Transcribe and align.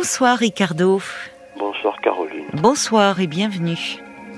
Bonsoir 0.00 0.38
Ricardo. 0.38 1.00
Bonsoir 1.58 2.00
Caroline. 2.00 2.44
Bonsoir 2.52 3.18
et 3.20 3.26
bienvenue. 3.26 3.76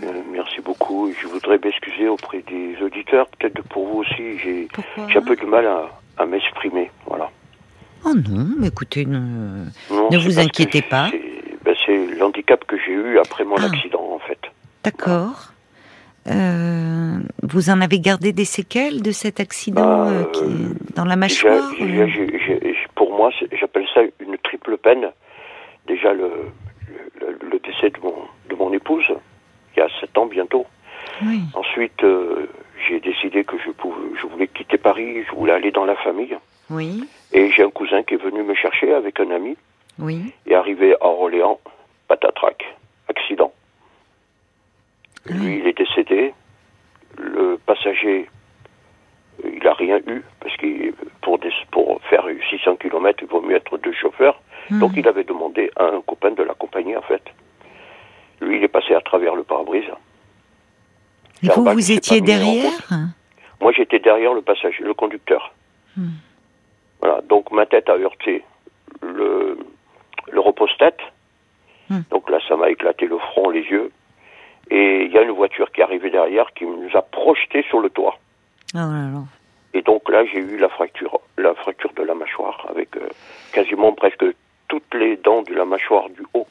Euh, 0.02 0.06
merci 0.32 0.58
beaucoup. 0.62 1.12
Je 1.20 1.26
voudrais 1.26 1.58
m'excuser 1.62 2.08
auprès 2.08 2.42
des 2.48 2.82
auditeurs. 2.82 3.26
Peut-être 3.38 3.62
pour 3.64 3.86
vous 3.86 3.98
aussi, 3.98 4.38
j'ai 4.42 4.68
un 5.14 5.20
peu 5.20 5.36
de 5.36 5.44
mal 5.44 5.66
à, 5.66 5.90
à 6.16 6.24
m'exprimer. 6.24 6.90
Voilà. 7.04 7.28
Oh 8.06 8.14
non, 8.14 8.46
mais 8.58 8.68
écoutez, 8.68 9.04
ne, 9.04 9.18
Non, 9.90 10.08
Ne 10.10 10.16
vous 10.16 10.38
inquiétez 10.38 10.80
pas. 10.80 11.08
c'est- 11.10 11.62
ben, 11.62 11.74
c'est 11.84 12.06
l'handicap 12.18 12.64
que 12.64 12.76
j'ai 12.78 12.92
eu 12.92 13.18
après 13.18 13.44
mon 13.44 13.56
Ah. 13.58 13.66
accident, 13.66 14.08
en 14.14 14.18
fait. 14.20 14.38
d'accord. 14.82 15.52
Euh, 16.26 17.18
vous 17.42 17.68
en 17.68 17.82
avez 17.82 18.00
gardé 18.00 18.32
des 18.32 18.46
séquelles 18.46 19.02
de 19.02 19.10
cet 19.10 19.40
accident 19.40 19.82
Bah, 20.04 20.08
euh, 20.10 20.24
qui- 20.32 20.94
dans 20.94 21.04
la 21.04 21.16
mâchoire 21.16 21.70
pour 22.94 23.14
moi, 23.14 23.30
j'appelle 23.58 23.86
ça 23.94 24.00
une 24.20 24.38
triple 24.42 24.78
peine. 24.78 25.10
Déjà, 25.90 26.12
le, 26.12 26.30
le, 27.20 27.36
le 27.50 27.58
décès 27.58 27.90
de 27.90 27.98
mon, 28.00 28.14
de 28.48 28.54
mon 28.54 28.72
épouse, 28.72 29.04
il 29.74 29.80
y 29.80 29.82
a 29.82 29.88
sept 30.00 30.16
ans 30.16 30.26
bientôt. 30.26 30.64
Oui, 31.22 31.40
Ensuite, 31.54 32.04
euh, 32.04 32.46
j'ai 32.86 33.00
décidé 33.00 33.42
que 33.42 33.56
je, 33.58 33.70
pouvais, 33.72 33.96
je 34.20 34.26
voulais 34.28 34.46
quitter 34.46 34.78
Paris, 34.78 35.24
je 35.28 35.34
voulais 35.34 35.52
aller 35.52 35.72
dans 35.72 35.84
la 35.84 35.96
famille. 35.96 36.36
oui, 36.70 37.08
Et 37.32 37.50
j'ai 37.50 37.64
un 37.64 37.70
cousin 37.70 38.04
qui 38.04 38.14
est 38.14 38.22
venu 38.22 38.44
me 38.44 38.54
chercher 38.54 38.94
avec 38.94 39.18
un 39.18 39.30
ami. 39.32 39.56
oui. 39.98 40.32
Et 40.46 40.54
arrivé 40.54 40.94
à 41.00 41.06
Orléans, 41.06 41.58
patatrac, 42.06 42.64
accident. 43.08 43.52
Lui, 45.26 45.58
il 45.58 45.66
est 45.66 45.76
décédé. 45.76 46.32
Le 47.18 47.58
passager, 47.66 48.28
euh, 49.44 49.50
il 49.56 49.66
a 49.66 49.74
rien 49.74 49.98
eu, 50.06 50.22
parce 50.40 50.56
que 50.56 50.92
pour, 51.22 51.38
des- 51.40 51.52
pour 51.72 52.00
faire 52.08 52.24
600 52.48 52.76
km, 52.76 53.18
il 53.22 53.28
vaut 53.28 53.42
mieux 53.42 53.56
être 53.56 53.76
deux 53.78 53.92
chauffeurs. 53.92 54.40
Donc 54.70 54.92
Mhm. 54.92 54.98
il 54.98 55.08
avait 55.08 55.24
demandé 55.24 55.70
à 55.76 55.84
un 55.84 56.00
copain 56.02 56.30
de 56.30 56.42
l'accompagner, 56.42 56.96
en 56.96 57.02
fait. 57.02 57.22
Lui, 58.40 58.56
il 58.58 58.64
est 58.64 58.68
passé 58.68 58.94
à 58.94 59.00
travers 59.00 59.34
le 59.34 59.42
pare-brise. 59.42 59.90
Vous, 61.42 61.64
vous 61.64 61.90
étiez 61.92 62.20
derrière? 62.20 62.72
Moi, 63.60 63.72
j'étais 63.72 63.98
derrière 63.98 64.32
le 64.34 64.42
passager, 64.42 64.82
le 64.82 64.94
conducteur. 64.94 65.52
Hmm. 65.96 66.10
Voilà, 67.00 67.20
donc 67.22 67.50
ma 67.50 67.66
tête 67.66 67.88
a 67.88 67.96
heurté 67.96 68.44
le, 69.02 69.58
le 70.30 70.40
repose-tête. 70.40 70.98
Hmm. 71.88 72.00
Donc 72.10 72.30
là, 72.30 72.38
ça 72.48 72.56
m'a 72.56 72.70
éclaté 72.70 73.06
le 73.06 73.18
front, 73.18 73.50
les 73.50 73.62
yeux. 73.62 73.90
Et 74.70 75.04
il 75.06 75.12
y 75.12 75.18
a 75.18 75.22
une 75.22 75.30
voiture 75.32 75.72
qui 75.72 75.80
est 75.80 75.84
arrivée 75.84 76.10
derrière 76.10 76.52
qui 76.54 76.64
nous 76.64 76.90
a 76.94 77.02
projetés 77.02 77.64
sur 77.64 77.80
le 77.80 77.90
toit. 77.90 78.16
Oh 78.74 78.78
là 78.78 78.84
là. 79.12 79.22
Et 79.74 79.82
donc 79.82 80.08
là, 80.08 80.24
j'ai 80.26 80.38
eu 80.38 80.58
la 80.58 80.68
fracture, 80.68 81.18
la 81.38 81.54
fracture 81.54 81.92
de 81.94 82.02
la 82.02 82.14
mâchoire 82.14 82.66
avec 82.68 82.96
euh, 82.96 83.08
quasiment 83.52 83.92
presque 83.92 84.24
toutes 84.70 84.94
les 84.94 85.16
dents 85.18 85.42
de 85.42 85.52
la 85.54 85.66
mâchoire 85.66 86.08
du 86.08 86.22
haut 86.32 86.46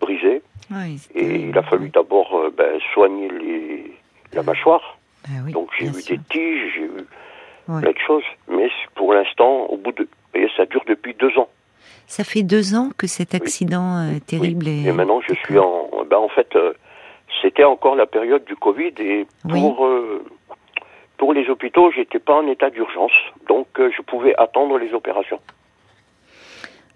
brisées. 0.00 0.40
Oui, 0.70 0.98
Et 1.14 1.26
il 1.48 1.58
a 1.58 1.62
fallu 1.62 1.90
d'abord 1.90 2.34
euh, 2.34 2.50
ben, 2.56 2.78
soigner 2.94 3.28
les, 3.28 3.92
la 4.32 4.42
mâchoire. 4.42 4.96
Ah 5.26 5.42
oui, 5.44 5.52
Donc 5.52 5.68
j'ai 5.78 5.86
eu 5.86 5.92
sûr. 6.00 6.16
des 6.16 6.22
tiges, 6.30 6.72
j'ai 6.74 6.84
eu 6.84 7.06
Ouais. 7.68 7.80
plein 7.80 7.92
de 7.92 7.98
choses. 8.04 8.24
Mais 8.48 8.68
pour 8.96 9.12
l'instant, 9.14 9.66
au 9.66 9.76
bout 9.76 9.92
de... 9.92 10.08
Et 10.34 10.48
ça 10.56 10.64
dure 10.66 10.82
depuis 10.88 11.14
deux 11.14 11.36
ans. 11.38 11.48
Ça 12.08 12.24
fait 12.24 12.42
deux 12.42 12.74
ans 12.74 12.90
que 12.98 13.06
cet 13.06 13.34
accident 13.36 13.98
euh, 13.98 14.18
terrible 14.26 14.66
Oui. 14.66 14.82
est... 14.84 14.88
Et 14.88 14.92
maintenant, 14.92 15.20
je 15.20 15.34
suis 15.34 15.58
en... 15.58 15.88
Ben, 16.10 16.16
en 16.16 16.28
fait, 16.28 16.56
euh, 16.56 16.72
c'était 17.40 17.62
encore 17.62 17.94
la 17.94 18.06
période 18.06 18.44
du 18.46 18.56
Covid. 18.56 18.92
Et 18.98 19.26
Oui. 19.44 19.60
pour, 19.60 19.86
euh, 19.86 20.24
pour 21.18 21.32
les 21.32 21.48
hôpitaux, 21.48 21.92
j'étais 21.92 22.18
pas 22.18 22.34
en 22.34 22.46
état 22.48 22.70
d'urgence. 22.70 23.12
Donc, 23.48 23.68
euh, 23.78 23.90
je 23.96 24.02
pouvais 24.02 24.34
attendre 24.36 24.76
les 24.78 24.92
opérations. 24.92 25.38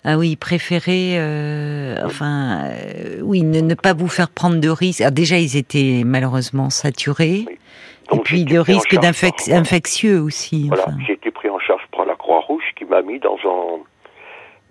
Ah 0.08 0.18
oui, 0.18 0.36
préférer, 0.36 1.18
euh, 1.18 1.96
enfin, 2.04 2.66
euh, 2.66 3.20
oui, 3.22 3.42
ne, 3.42 3.60
ne 3.60 3.74
pas 3.74 3.92
vous 3.92 4.06
faire 4.06 4.30
prendre 4.30 4.60
de 4.60 4.68
risques. 4.68 5.02
Ah, 5.04 5.10
déjà, 5.10 5.36
ils 5.36 5.56
étaient 5.56 6.02
malheureusement 6.04 6.70
saturés. 6.70 7.44
Oui. 7.48 7.58
Et 8.12 8.18
puis 8.20 8.44
de 8.44 8.58
risques 8.58 8.96
infectieux 9.50 10.20
aussi. 10.20 10.68
Voilà, 10.68 10.84
enfin. 10.86 10.96
j'ai 11.04 11.14
été 11.14 11.32
pris 11.32 11.50
en 11.50 11.58
charge 11.58 11.82
par 11.90 12.06
la 12.06 12.14
Croix-Rouge 12.14 12.62
qui 12.76 12.84
m'a 12.84 13.02
mis 13.02 13.18
dans 13.18 13.36
un, 13.44 13.82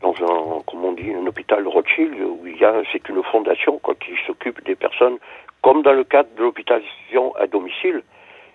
dans 0.02 0.14
un, 0.14 0.62
comment 0.66 0.88
on 0.88 0.94
dit, 0.94 1.12
un 1.14 1.28
hôpital 1.28 1.68
Rothschild 1.68 2.14
où 2.14 2.48
il 2.48 2.58
y 2.58 2.64
a, 2.64 2.74
c'est 2.94 3.10
une 3.10 3.22
fondation 3.24 3.78
quoi, 3.80 3.94
qui 3.96 4.12
s'occupe 4.26 4.64
des 4.66 4.76
personnes, 4.76 5.18
comme 5.62 5.82
dans 5.82 5.92
le 5.92 6.06
cadre 6.06 6.30
de 6.38 6.44
l'hôpitalisation 6.44 7.36
à 7.36 7.48
domicile. 7.48 8.04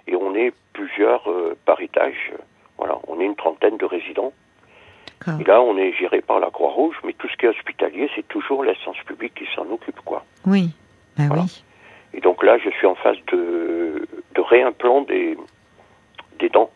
Et 0.07 0.17
on 0.17 0.35
est 0.35 0.55
plusieurs 0.73 1.29
euh, 1.31 1.59
par 1.67 1.79
étage. 1.83 2.33
Voilà, 2.79 2.97
on 3.07 3.21
est 3.21 3.27
une 3.27 3.37
trentaine 3.37 3.77
de 3.77 3.85
résidents. 3.85 4.33
Et 5.41 5.45
là, 5.45 5.61
on 5.61 5.77
est 5.77 5.93
géré 5.93 6.21
par 6.23 6.41
la 6.41 6.51
Croix-Rouge, 6.51 6.97
mais 7.05 7.13
tout 7.13 7.29
ce 7.29 7.37
qui 7.37 7.45
est 7.47 7.49
hospitalier, 7.51 8.09
c'est 8.17 8.27
toujours 8.29 8.65
l'essence 8.65 8.97
publique 9.07 9.35
qui 9.35 9.47
s'en 9.55 9.69
occupe, 9.71 10.01
quoi. 10.01 10.25
Oui, 10.47 10.71
bah 11.17 11.25
Voilà. 11.29 11.43
oui. 11.43 11.63
Et 12.15 12.21
donc 12.21 12.43
là, 12.43 12.57
je 12.59 12.71
suis 12.71 12.87
en 12.87 12.95
phase 12.95 13.19
de, 13.31 14.07
de 14.35 14.41
réimplant 14.41 15.03
des, 15.03 15.37
des 16.39 16.49
dents. 16.49 16.71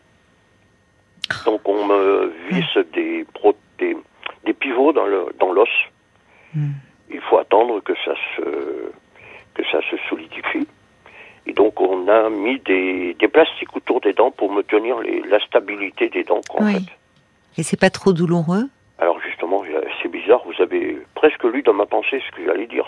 Donc 1.45 1.67
on 1.67 1.85
me 1.85 2.31
visse 2.49 2.77
des, 2.93 3.25
pro- 3.33 3.57
des, 3.79 3.97
des 4.45 4.53
pivots 4.53 4.93
dans 4.93 5.07
l'os. 5.07 5.69
Hmm. 6.53 6.71
Il 7.09 7.19
faut 7.21 7.37
attendre 7.39 7.81
que 7.81 7.93
ça 8.05 8.13
se 8.35 8.41
que 9.55 9.63
ça 9.71 9.79
se 9.89 9.95
solidifie. 10.09 10.67
Et 11.47 11.53
donc 11.53 11.81
on 11.81 12.07
a 12.07 12.29
mis 12.29 12.59
des, 12.59 13.15
des 13.15 13.27
plastiques 13.27 13.75
autour 13.75 14.01
des 14.01 14.13
dents 14.13 14.31
pour 14.31 14.51
me 14.51 14.61
tenir 14.63 14.99
les, 14.99 15.21
la 15.23 15.39
stabilité 15.45 16.09
des 16.09 16.23
dents. 16.23 16.41
quoi, 16.49 16.61
en 16.61 16.65
Oui. 16.67 16.73
fait. 16.75 16.91
Et 17.57 17.63
c'est 17.63 17.79
pas 17.79 17.89
trop 17.89 18.13
douloureux? 18.13 18.65
Alors 18.99 19.19
justement, 19.21 19.63
c'est 20.01 20.09
bizarre, 20.09 20.41
vous 20.45 20.61
avez 20.61 20.97
presque 21.15 21.43
lu 21.43 21.61
dans 21.63 21.73
ma 21.73 21.85
pensée 21.85 22.21
ce 22.29 22.35
que 22.35 22.45
j'allais 22.45 22.67
dire. 22.67 22.85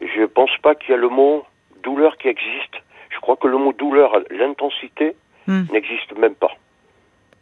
Je 0.00 0.20
ne 0.20 0.26
pense 0.26 0.50
pas 0.62 0.74
qu'il 0.74 0.90
y 0.90 0.94
a 0.94 0.96
le 0.96 1.08
mot 1.08 1.44
douleur 1.82 2.16
qui 2.18 2.28
existe. 2.28 2.74
Je 3.10 3.18
crois 3.20 3.36
que 3.36 3.48
le 3.48 3.56
mot 3.58 3.72
douleur, 3.72 4.12
l'intensité, 4.30 5.16
Hmm. 5.48 5.62
n'existe 5.72 6.12
même 6.18 6.34
pas. 6.34 6.50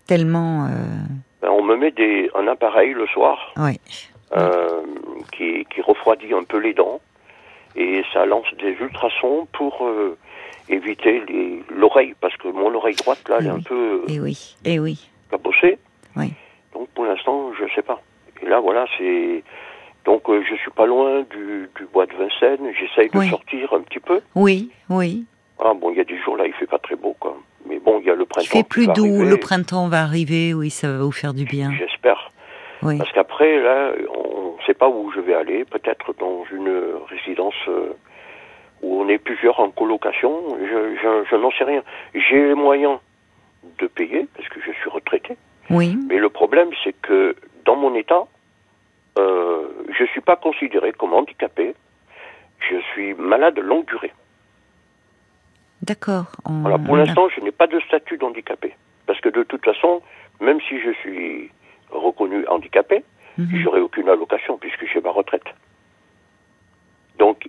Tellement, 0.06 0.66
euh, 0.66 0.68
Ben, 1.40 1.48
on 1.48 1.62
me 1.62 1.74
met 1.74 1.90
des, 1.90 2.28
un 2.34 2.46
appareil 2.48 2.92
le 2.92 3.06
soir 3.06 3.54
ouais. 3.56 3.78
euh, 4.36 4.82
qui, 5.32 5.64
qui 5.74 5.80
refroidit 5.80 6.34
un 6.34 6.44
peu 6.44 6.58
les 6.58 6.74
dents 6.74 7.00
et 7.76 8.02
ça 8.12 8.26
lance 8.26 8.44
des 8.58 8.72
ultrasons 8.72 9.48
pour 9.54 9.86
euh, 9.86 10.18
éviter 10.68 11.22
l'oreille 11.70 12.14
parce 12.20 12.36
que 12.36 12.48
mon 12.48 12.74
oreille 12.74 12.96
droite 12.96 13.26
là 13.30 13.36
elle 13.40 13.46
est 13.46 13.48
un 13.48 13.54
Oui. 13.54 13.62
peu 13.66 14.02
Et 14.08 14.20
oui, 14.20 14.54
et 14.66 14.78
oui. 14.78 15.08
cabossée. 15.30 15.78
Oui. 16.16 16.32
Donc 16.72 16.88
pour 16.90 17.04
l'instant, 17.06 17.50
je 17.58 17.64
sais 17.74 17.82
pas. 17.82 18.00
Et 18.42 18.46
là, 18.46 18.60
voilà, 18.60 18.86
c'est. 18.98 19.42
Donc 20.04 20.28
euh, 20.28 20.42
je 20.48 20.54
suis 20.56 20.70
pas 20.70 20.86
loin 20.86 21.22
du, 21.30 21.68
du 21.76 21.86
bois 21.92 22.06
de 22.06 22.12
Vincennes. 22.12 22.72
J'essaye 22.78 23.08
de 23.10 23.18
Oui. 23.18 23.28
sortir 23.30 23.72
un 23.72 23.80
petit 23.80 24.00
peu. 24.00 24.20
Oui, 24.34 24.70
oui. 24.90 25.24
Ah 25.64 25.72
bon, 25.74 25.90
il 25.90 25.96
y 25.96 26.00
a 26.00 26.04
des 26.04 26.18
jours 26.18 26.36
là, 26.36 26.46
il 26.46 26.52
fait 26.54 26.66
pas 26.66 26.78
très 26.78 26.96
beau, 26.96 27.14
quoi. 27.18 27.36
Mais 27.66 27.78
bon, 27.78 27.98
il 28.00 28.06
y 28.06 28.10
a 28.10 28.14
le 28.14 28.22
Il 28.22 28.26
printemps. 28.26 28.48
fait 28.50 28.58
qui 28.58 28.68
plus 28.68 28.86
doux. 28.88 29.22
Le 29.24 29.36
printemps 29.38 29.88
va 29.88 30.02
arriver. 30.02 30.52
Oui, 30.52 30.68
ça 30.70 30.88
va 30.90 30.98
vous 31.04 31.12
faire 31.12 31.32
du 31.32 31.44
bien. 31.44 31.72
J'espère. 31.78 32.30
Oui. 32.82 32.98
Parce 32.98 33.10
qu'après, 33.12 33.60
là, 33.62 33.92
on 34.14 34.56
ne 34.60 34.62
sait 34.66 34.74
pas 34.74 34.88
où 34.88 35.10
je 35.12 35.20
vais 35.20 35.34
aller. 35.34 35.64
Peut-être 35.64 36.12
dans 36.18 36.44
une 36.52 36.70
résidence 37.08 37.54
euh, 37.68 37.94
où 38.82 39.00
on 39.00 39.08
est 39.08 39.16
plusieurs 39.16 39.58
en 39.60 39.70
colocation. 39.70 40.34
Je, 40.60 40.96
je, 41.02 41.24
je 41.30 41.36
n'en 41.36 41.50
sais 41.52 41.64
rien. 41.64 41.82
J'ai 42.14 42.48
les 42.48 42.54
moyens 42.54 42.98
de 43.78 43.86
payer 43.86 44.26
parce 44.36 44.48
que 44.50 44.60
je 44.60 44.72
suis 44.72 44.90
retraité. 44.90 45.36
Oui. 45.70 45.96
Mais 46.08 46.18
le 46.18 46.28
problème, 46.28 46.68
c'est 46.82 46.92
que 46.92 47.34
dans 47.64 47.76
mon 47.76 47.94
état, 47.94 48.24
euh, 49.18 49.62
je 49.96 50.02
ne 50.02 50.08
suis 50.08 50.20
pas 50.20 50.36
considéré 50.36 50.92
comme 50.92 51.14
handicapé. 51.14 51.74
Je 52.60 52.76
suis 52.92 53.14
malade 53.14 53.58
longue 53.58 53.86
durée. 53.86 54.12
D'accord. 55.82 56.26
On- 56.44 56.60
Voilà, 56.62 56.78
pour 56.78 56.96
l'instant, 56.96 57.28
je 57.28 57.40
n'ai 57.42 57.50
pas 57.52 57.66
de 57.66 57.78
statut 57.80 58.16
d'handicapé. 58.16 58.74
Parce 59.06 59.20
que 59.20 59.28
de 59.28 59.42
toute 59.42 59.64
façon, 59.64 60.02
même 60.40 60.60
si 60.68 60.80
je 60.80 60.92
suis 61.00 61.50
reconnu 61.90 62.46
handicapé, 62.48 63.04
Mhm. 63.36 63.48
j'aurai 63.62 63.80
aucune 63.80 64.08
allocation 64.08 64.56
puisque 64.58 64.86
j'ai 64.92 65.00
ma 65.00 65.10
retraite. 65.10 65.44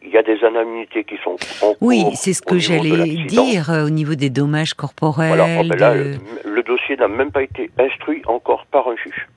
Il 0.03 0.09
y 0.09 0.17
a 0.17 0.23
des 0.23 0.37
indemnités 0.43 1.03
qui 1.03 1.15
sont 1.23 1.37
en 1.61 1.69
cours 1.73 1.77
Oui, 1.81 2.03
c'est 2.15 2.33
ce 2.33 2.41
que 2.41 2.57
j'allais 2.57 3.25
dire 3.25 3.69
euh, 3.69 3.85
au 3.85 3.89
niveau 3.89 4.15
des 4.15 4.29
dommages 4.29 4.73
corporels. 4.73 5.29
Voilà, 5.29 5.61
oh, 5.61 5.63
ben 5.67 5.77
là, 5.79 5.93
de- 5.95 6.15
le, 6.45 6.55
le 6.55 6.63
dossier 6.63 6.95
n'a 6.97 7.07
même 7.07 7.31
pas 7.31 7.43
été 7.43 7.69
instruit 7.77 8.21
encore 8.27 8.65
par 8.71 8.87
un 8.87 8.95
juge. 8.97 9.27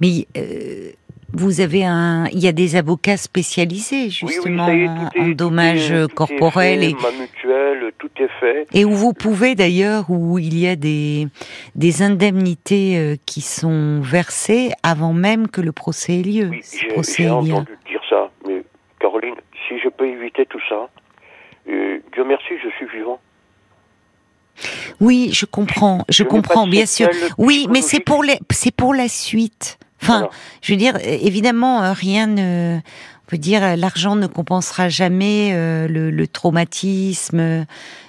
Mais 0.00 0.26
euh, 0.36 0.90
vous 1.32 1.60
avez 1.60 1.84
un, 1.84 2.26
il 2.32 2.38
y 2.38 2.46
a 2.48 2.52
des 2.52 2.76
avocats 2.76 3.16
spécialisés 3.16 4.10
justement 4.10 4.66
oui, 4.68 4.86
oui, 4.86 4.86
ça 4.86 5.18
y 5.18 5.20
est, 5.20 5.20
en- 5.26 5.30
est- 5.30 5.34
dommages 5.34 5.90
est- 5.90 6.12
corporels 6.14 6.80
fait, 6.80 6.90
et, 6.90 6.94
Ma 6.94 7.10
mutuelle, 7.20 7.92
tout 7.98 8.10
est 8.18 8.30
fait. 8.40 8.66
et 8.72 8.84
où 8.84 8.92
vous 8.92 9.12
pouvez 9.12 9.54
d'ailleurs 9.56 10.04
où 10.08 10.38
il 10.38 10.56
y 10.58 10.68
a 10.68 10.76
des 10.76 11.26
des 11.74 12.02
indemnités 12.02 12.96
euh, 12.96 13.16
qui 13.26 13.40
sont 13.40 14.00
versées 14.00 14.70
avant 14.84 15.12
même 15.12 15.48
que 15.48 15.60
le 15.60 15.72
procès 15.72 16.20
ait 16.20 16.22
lieu. 16.22 16.48
Oui, 16.50 16.60
j'ai 17.16 17.28
entendu 17.28 17.76
dire 17.88 18.00
ça. 18.08 18.30
Mais 18.46 18.62
Caroline, 19.00 19.34
si 19.68 19.78
je 19.82 19.88
peux 19.88 20.08
éviter 20.38 20.46
tout 20.50 20.60
ça, 20.68 20.88
euh, 21.68 21.98
Dieu 22.12 22.24
merci, 22.24 22.54
je 22.62 22.68
suis 22.70 22.86
vivant. 22.96 23.20
Oui, 25.00 25.30
je 25.32 25.46
comprends, 25.46 26.04
je, 26.08 26.24
comprends 26.24 26.66
bien 26.66 26.86
sûr. 26.86 27.08
Oui, 27.36 27.66
mais 27.70 27.80
c'est 27.82 28.00
pour 28.00 28.24
les, 28.24 28.38
c'est 28.50 28.74
pour 28.74 28.92
la 28.94 29.08
suite. 29.08 29.78
Enfin, 30.02 30.18
Voilà. 30.20 30.30
je 30.62 30.72
veux 30.72 30.78
dire, 30.78 30.96
évidemment, 31.04 31.82
euh, 31.82 31.92
rien 31.92 32.26
ne. 32.26 32.78
On 32.78 33.30
peut 33.30 33.36
dire, 33.38 33.62
euh, 33.62 33.76
l'argent 33.76 34.16
ne 34.16 34.26
compensera 34.26 34.88
jamais 34.88 35.50
euh, 35.52 35.86
le, 35.86 36.10
le 36.10 36.26
traumatisme 36.26 37.40
euh, 37.40 37.62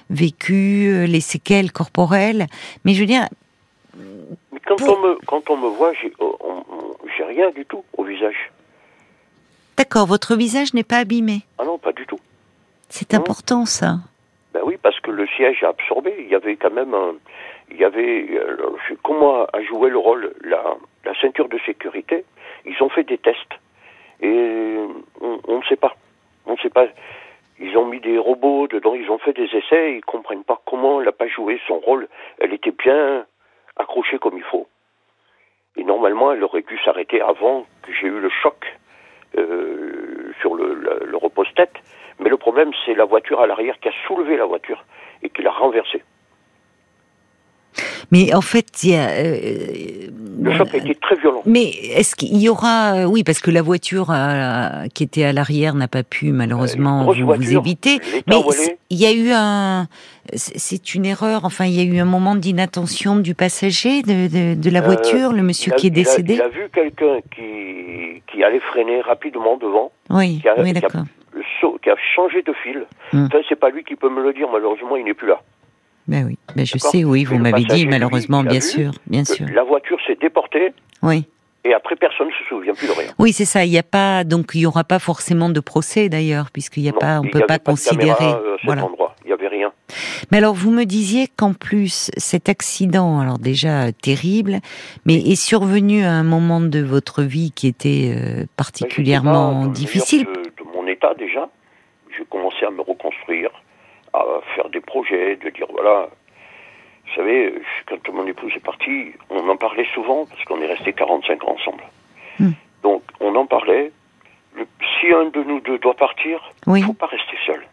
vécu, 0.08 0.86
euh, 0.88 1.06
les 1.06 1.20
séquelles 1.20 1.72
corporelles. 1.72 2.46
Mais 2.84 2.94
je 2.94 3.00
veux 3.00 3.06
dire, 3.06 3.28
Mais 3.96 4.58
quand, 4.66 4.76
Pour- 4.76 4.98
on 4.98 5.02
me, 5.02 5.18
quand 5.26 5.50
on 5.50 5.56
me 5.58 5.68
voit, 5.68 5.92
j'ai 6.00 6.10
j'ai 7.16 7.24
rien 7.24 7.50
du 7.50 7.64
tout 7.66 7.84
au 7.98 8.04
visage. 8.04 8.50
D'accord, 9.80 10.06
votre 10.06 10.36
visage 10.36 10.74
n'est 10.74 10.84
pas 10.84 10.98
abîmé. 10.98 11.40
Ah 11.58 11.64
non, 11.64 11.78
pas 11.78 11.92
du 11.92 12.04
tout. 12.06 12.20
C'est 12.90 13.12
Non. 13.12 13.20
important, 13.20 13.64
ça. 13.64 13.96
Ben 14.52 14.60
oui, 14.64 14.76
parce 14.82 14.98
que 15.00 15.10
le 15.10 15.26
siège 15.28 15.62
a 15.62 15.68
absorbé. 15.68 16.14
Il 16.18 16.28
y 16.28 16.34
avait 16.34 16.56
quand 16.56 16.72
même 16.72 16.92
un. 16.92 17.14
Il 17.70 17.78
y 17.78 17.84
avait. 17.84 18.26
euh, 18.32 18.56
comment 19.02 19.44
a 19.44 19.62
joué 19.62 19.88
le 19.90 19.96
rôle 19.98 20.34
la, 20.42 20.62
la 21.04 21.14
ceinture 21.20 21.48
de 21.48 21.58
sécurité 21.64 22.24
Ils 22.66 22.82
ont 22.82 22.88
fait 22.90 23.04
des 23.04 23.16
tests. 23.18 23.54
Et 24.20 24.76
on 25.20 25.58
ne 25.58 25.62
sait 25.68 25.76
pas. 25.76 25.94
On 26.46 26.52
ne 26.52 26.58
sait 26.58 26.68
pas. 26.68 26.86
Ils 27.58 27.76
ont 27.78 27.86
mis 27.86 28.00
des 28.00 28.18
robots 28.18 28.66
dedans, 28.68 28.94
ils 28.94 29.10
ont 29.10 29.18
fait 29.18 29.32
des 29.34 29.48
essais, 29.54 29.96
ils 29.96 30.04
comprennent 30.04 30.44
pas 30.44 30.60
comment 30.66 30.98
elle 31.00 31.06
n'a 31.06 31.12
pas 31.12 31.28
joué 31.28 31.60
son 31.66 31.78
rôle. 31.78 32.08
Elle 32.38 32.52
était 32.54 32.72
bien 32.72 33.24
accrochée 33.76 34.18
comme 34.18 34.36
il 34.36 34.42
faut. 34.44 34.66
Et 35.76 35.84
normalement, 35.84 36.32
elle 36.32 36.42
aurait 36.42 36.62
dû 36.62 36.78
s'arrêter 36.84 37.20
avant 37.22 37.66
que 37.82 37.92
j'ai 37.92 38.08
eu 38.08 38.18
le 38.18 38.30
choc 38.42 38.60
euh, 39.38 40.32
sur 40.40 40.54
le, 40.54 40.74
le, 40.74 41.06
le 41.06 41.16
repose-tête. 41.16 41.74
Mais 42.18 42.28
le 42.28 42.36
problème, 42.36 42.70
c'est 42.84 42.94
la 42.94 43.04
voiture 43.04 43.40
à 43.40 43.46
l'arrière 43.46 43.78
qui 43.80 43.88
a 43.88 43.92
soulevé 44.06 44.36
la 44.36 44.44
voiture 44.44 44.84
et 45.22 45.30
qui 45.30 45.42
l'a 45.42 45.52
renversée. 45.52 46.02
Mais 48.12 48.34
en 48.34 48.40
fait, 48.40 48.66
il 48.82 48.90
y 48.90 48.94
a. 48.96 49.08
euh, 49.10 50.08
Le 50.42 50.52
choc 50.56 50.68
a 50.74 50.76
été 50.78 50.94
très 50.96 51.14
violent. 51.16 51.42
Mais 51.46 51.64
est-ce 51.94 52.16
qu'il 52.16 52.36
y 52.36 52.48
aura, 52.48 52.94
euh, 52.94 53.04
oui, 53.04 53.22
parce 53.22 53.40
que 53.40 53.50
la 53.50 53.62
voiture 53.62 54.10
euh, 54.10 54.86
qui 54.94 55.04
était 55.04 55.24
à 55.24 55.32
l'arrière 55.32 55.74
n'a 55.74 55.86
pas 55.88 56.02
pu 56.02 56.32
malheureusement 56.32 57.04
vous, 57.04 57.56
éviter. 57.56 58.00
Mais 58.26 58.36
il 58.90 58.98
y 58.98 59.06
a 59.06 59.12
eu 59.12 59.30
un, 59.32 59.86
c'est 60.34 60.94
une 60.94 61.06
erreur. 61.06 61.44
Enfin, 61.44 61.66
il 61.66 61.72
y 61.74 61.80
a 61.80 61.84
eu 61.84 61.98
un 62.00 62.04
moment 62.04 62.34
d'inattention 62.34 63.16
du 63.16 63.34
passager 63.34 64.02
de, 64.02 64.26
de, 64.28 64.60
de 64.60 64.70
la 64.70 64.80
Euh, 64.80 64.84
voiture, 64.86 65.32
le 65.32 65.42
monsieur 65.42 65.72
a- 65.72 65.76
qui 65.76 65.86
est 65.86 65.90
il 65.90 66.00
a- 66.00 66.02
décédé. 66.02 66.34
Il 66.34 66.42
a, 66.42 66.48
vu 66.48 66.68
quelqu'un 66.74 67.20
qui, 67.34 68.22
qui 68.32 68.42
allait 68.42 68.60
freiner 68.60 69.00
rapidement 69.02 69.56
devant, 69.56 69.92
Oui, 70.10 70.40
qui 70.42 70.48
a- 70.48 70.60
oui, 70.60 70.72
d'accord. 70.72 71.04
qui 71.82 71.90
a 71.90 71.94
changé 72.16 72.42
de 72.42 72.52
fil. 72.64 72.84
Hmm. 73.12 73.26
Enfin, 73.26 73.38
c'est 73.48 73.58
pas 73.58 73.70
lui 73.70 73.84
qui 73.84 73.94
peut 73.94 74.10
me 74.10 74.22
le 74.22 74.32
dire, 74.32 74.48
malheureusement, 74.52 74.96
il 74.96 75.04
n'est 75.04 75.14
plus 75.14 75.28
là. 75.28 75.40
Ben 76.10 76.26
oui, 76.26 76.38
ben 76.56 76.66
je 76.66 76.76
sais, 76.76 77.04
oui, 77.04 77.24
vous 77.24 77.38
m'avez 77.38 77.62
dit 77.64 77.86
malheureusement, 77.86 78.42
bien 78.42 78.54
vu 78.54 78.60
sûr, 78.62 78.90
bien 79.06 79.24
sûr. 79.24 79.46
La 79.54 79.62
voiture 79.62 79.96
s'est 80.06 80.18
déportée 80.20 80.72
Oui. 81.02 81.24
et 81.64 81.72
après, 81.72 81.94
personne 81.94 82.26
ne 82.26 82.32
se 82.32 82.44
souvient 82.48 82.74
plus 82.74 82.88
de 82.88 82.92
rien. 82.92 83.12
Oui, 83.18 83.32
c'est 83.32 83.44
ça. 83.44 83.64
Il 83.64 83.70
n'y 83.70 83.78
a 83.78 83.84
pas, 83.84 84.24
donc 84.24 84.50
il 84.54 84.62
y 84.62 84.66
aura 84.66 84.82
pas 84.82 84.98
forcément 84.98 85.48
de 85.50 85.60
procès 85.60 86.08
d'ailleurs, 86.08 86.50
puisqu'il 86.50 86.82
y 86.82 86.88
a 86.88 86.92
Non, 86.92 86.98
pas, 86.98 87.20
on 87.20 87.24
il 87.24 87.30
peut 87.30 87.46
pas 87.46 87.58
de 87.58 87.62
considérer. 87.62 88.16
caméra, 88.18 88.40
euh, 88.44 88.56
cet 88.56 88.64
voilà. 88.66 88.84
endroit. 88.84 89.14
Il 89.24 89.28
n'y 89.28 89.32
avait 89.34 89.46
rien. 89.48 89.72
Mais 90.32 90.38
alors, 90.38 90.54
vous 90.54 90.72
me 90.72 90.84
disiez 90.84 91.28
qu'en 91.28 91.52
plus, 91.52 92.10
cet 92.16 92.48
accident, 92.48 93.20
alors 93.20 93.38
déjà 93.38 93.84
euh, 93.86 93.92
terrible, 94.02 94.58
mais 95.06 95.14
est 95.14 95.36
survenu 95.40 96.02
à 96.02 96.10
un 96.10 96.24
moment 96.24 96.60
de 96.60 96.80
votre 96.80 97.22
vie 97.22 97.52
qui 97.52 97.68
était 97.68 98.12
euh, 98.16 98.36
Ben, 98.40 98.46
particulièrement 98.56 99.66
difficile. 99.66 100.24
De, 100.24 100.32
de 100.64 100.70
mon 100.74 100.86
état 100.88 101.14
déjà. 101.16 101.48
J'ai 102.18 102.24
commencé 102.28 102.64
à 102.66 102.70
me 102.70 102.80
reconstruire, 102.82 103.50
à 104.12 104.24
faire 104.54 104.68
des 104.70 104.80
projets, 104.80 105.36
de 105.36 105.50
dire 105.50 105.66
voilà. 105.70 106.08
Vous 107.06 107.14
savez, 107.16 107.52
quand 107.88 108.12
mon 108.12 108.26
épouse 108.26 108.52
est 108.54 108.64
partie, 108.64 109.12
on 109.30 109.48
en 109.48 109.56
parlait 109.56 109.86
souvent 109.94 110.26
parce 110.26 110.42
qu'on 110.44 110.60
est 110.60 110.66
resté 110.66 110.92
45 110.92 111.42
ans 111.44 111.56
ensemble. 111.58 111.82
Hmm. 112.38 112.50
Donc 112.82 113.02
on 113.20 113.34
en 113.34 113.46
parlait. 113.46 113.90
Le- 114.54 114.66
si 115.00 115.12
un 115.12 115.26
de 115.26 115.42
nous 115.44 115.60
deux 115.60 115.78
doit 115.78 115.94
partir, 115.94 116.40
il 116.66 116.72
Oui, 116.72 116.80
ne 116.82 116.86
faut 116.86 116.92
pas 116.92 117.06
rester 117.06 117.36
seul. 117.46 117.64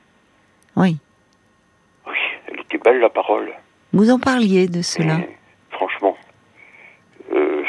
oui. 0.75 0.97
Oui, 2.07 2.15
elle 2.47 2.59
était 2.61 2.77
belle 2.77 2.99
la 2.99 3.09
parole. 3.09 3.51
Vous 3.93 4.09
en 4.11 4.19
parliez 4.19 4.67
de 4.67 4.81
cela. 4.81 5.17
Mais 5.17 5.37
franchement, 5.71 6.15
euh, 7.33 7.63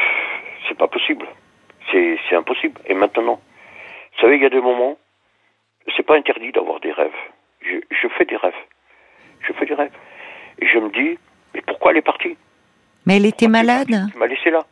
c'est 0.68 0.76
pas 0.78 0.88
possible. 0.88 1.26
C'est 1.90 2.36
impossible. 2.36 2.78
Et 2.86 2.94
maintenant, 2.94 3.40
vous 4.14 4.20
savez, 4.20 4.36
il 4.36 4.42
y 4.42 4.46
a 4.46 4.50
des 4.50 4.60
moments, 4.60 4.96
c'est 5.96 6.02
pas 6.04 6.16
interdit 6.16 6.52
d'avoir 6.52 6.80
des. 6.80 6.92
Je, 7.68 7.76
je 7.90 8.08
fais 8.16 8.24
des 8.24 8.36
rêves. 8.36 8.52
Je 9.46 9.52
fais 9.52 9.66
des 9.66 9.74
rêves. 9.74 9.90
Et 10.60 10.66
je 10.66 10.78
me 10.78 10.88
dis, 10.90 11.18
mais 11.54 11.60
pourquoi 11.66 11.90
elle 11.92 11.98
est 11.98 12.02
partie? 12.02 12.36
Mais 13.06 13.16
elle 13.16 13.26
était 13.26 13.46
Pourquoi 13.46 13.62
malade? 13.64 14.08
Tu 14.12 14.18
m'as 14.18 14.26
laissé 14.26 14.50
là. 14.50 14.64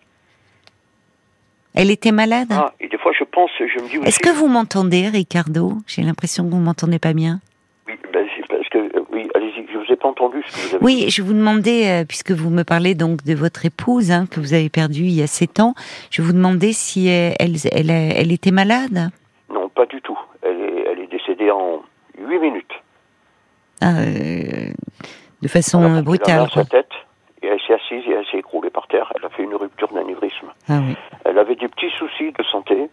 Elle 1.74 1.90
était 1.90 2.12
malade? 2.12 2.48
Ah, 2.50 2.72
et 2.80 2.88
des 2.88 2.96
fois, 2.98 3.12
je 3.18 3.24
pense, 3.24 3.50
je 3.58 3.64
me 3.82 3.88
dis 3.88 3.98
aussi. 3.98 4.08
Est-ce 4.08 4.18
que 4.18 4.30
vous 4.30 4.48
m'entendez, 4.48 5.08
Ricardo? 5.08 5.74
J'ai 5.86 6.02
l'impression 6.02 6.44
que 6.44 6.50
vous 6.50 6.56
m'entendez 6.60 6.98
pas 6.98 7.12
bien. 7.12 7.40
Oui, 7.86 7.94
ben, 8.12 8.26
parce 8.48 8.68
que. 8.70 8.78
euh, 8.78 9.04
Oui, 9.12 9.28
allez-y, 9.34 9.66
je 9.70 9.76
vous 9.78 9.92
ai 9.92 9.96
pas 9.96 10.08
entendu 10.08 10.42
ce 10.46 10.52
que 10.56 10.60
vous 10.68 10.74
avez 10.76 10.84
Oui, 10.84 11.10
je 11.10 11.22
vous 11.22 11.34
demandais, 11.34 11.88
euh, 11.90 12.04
puisque 12.06 12.30
vous 12.32 12.48
me 12.48 12.62
parlez 12.64 12.94
donc 12.94 13.24
de 13.24 13.34
votre 13.34 13.66
épouse, 13.66 14.10
hein, 14.10 14.26
que 14.30 14.40
vous 14.40 14.54
avez 14.54 14.70
perdue 14.70 15.02
il 15.02 15.12
y 15.12 15.22
a 15.22 15.26
sept 15.26 15.60
ans, 15.60 15.74
je 16.10 16.22
vous 16.22 16.32
demandais 16.32 16.72
si 16.72 17.08
elle, 17.08 17.34
elle, 17.38 17.56
elle, 17.72 17.90
elle 17.90 18.32
était 18.32 18.50
malade. 18.52 19.10
Non, 19.52 19.68
pas 19.68 19.84
du 19.86 20.00
tout. 20.00 20.18
Elle 20.42 20.58
est, 20.60 20.84
elle 20.92 21.00
est 21.00 21.06
décédée 21.10 21.50
en 21.50 21.82
8 22.18 22.38
minutes. 22.38 22.72
Ah, 23.80 23.98
euh, 24.00 24.72
de 25.42 25.48
façon 25.48 25.82
Elle 25.84 25.98
a 25.98 26.02
brutale. 26.02 26.40
à 26.40 26.46
Quoi. 26.48 26.64
sa 26.64 26.68
tête 26.70 26.90
et 27.42 27.46
elle 27.48 27.60
s'est 27.66 27.74
assise 27.74 28.04
et 28.08 28.12
elle 28.12 28.26
s'est 28.26 28.38
écroulée 28.38 28.70
par 28.70 28.86
terre. 28.88 29.12
Elle 29.16 29.24
a 29.24 29.28
fait 29.30 29.42
une 29.42 29.54
rupture 29.54 29.88
d'anévrisme. 29.92 30.48
Ah 30.68 30.80
oui. 30.82 30.96
Elle 31.24 31.38
avait 31.38 31.56
des 31.56 31.68
petits 31.68 31.90
soucis 31.98 32.32
de 32.32 32.42
santé 32.44 32.88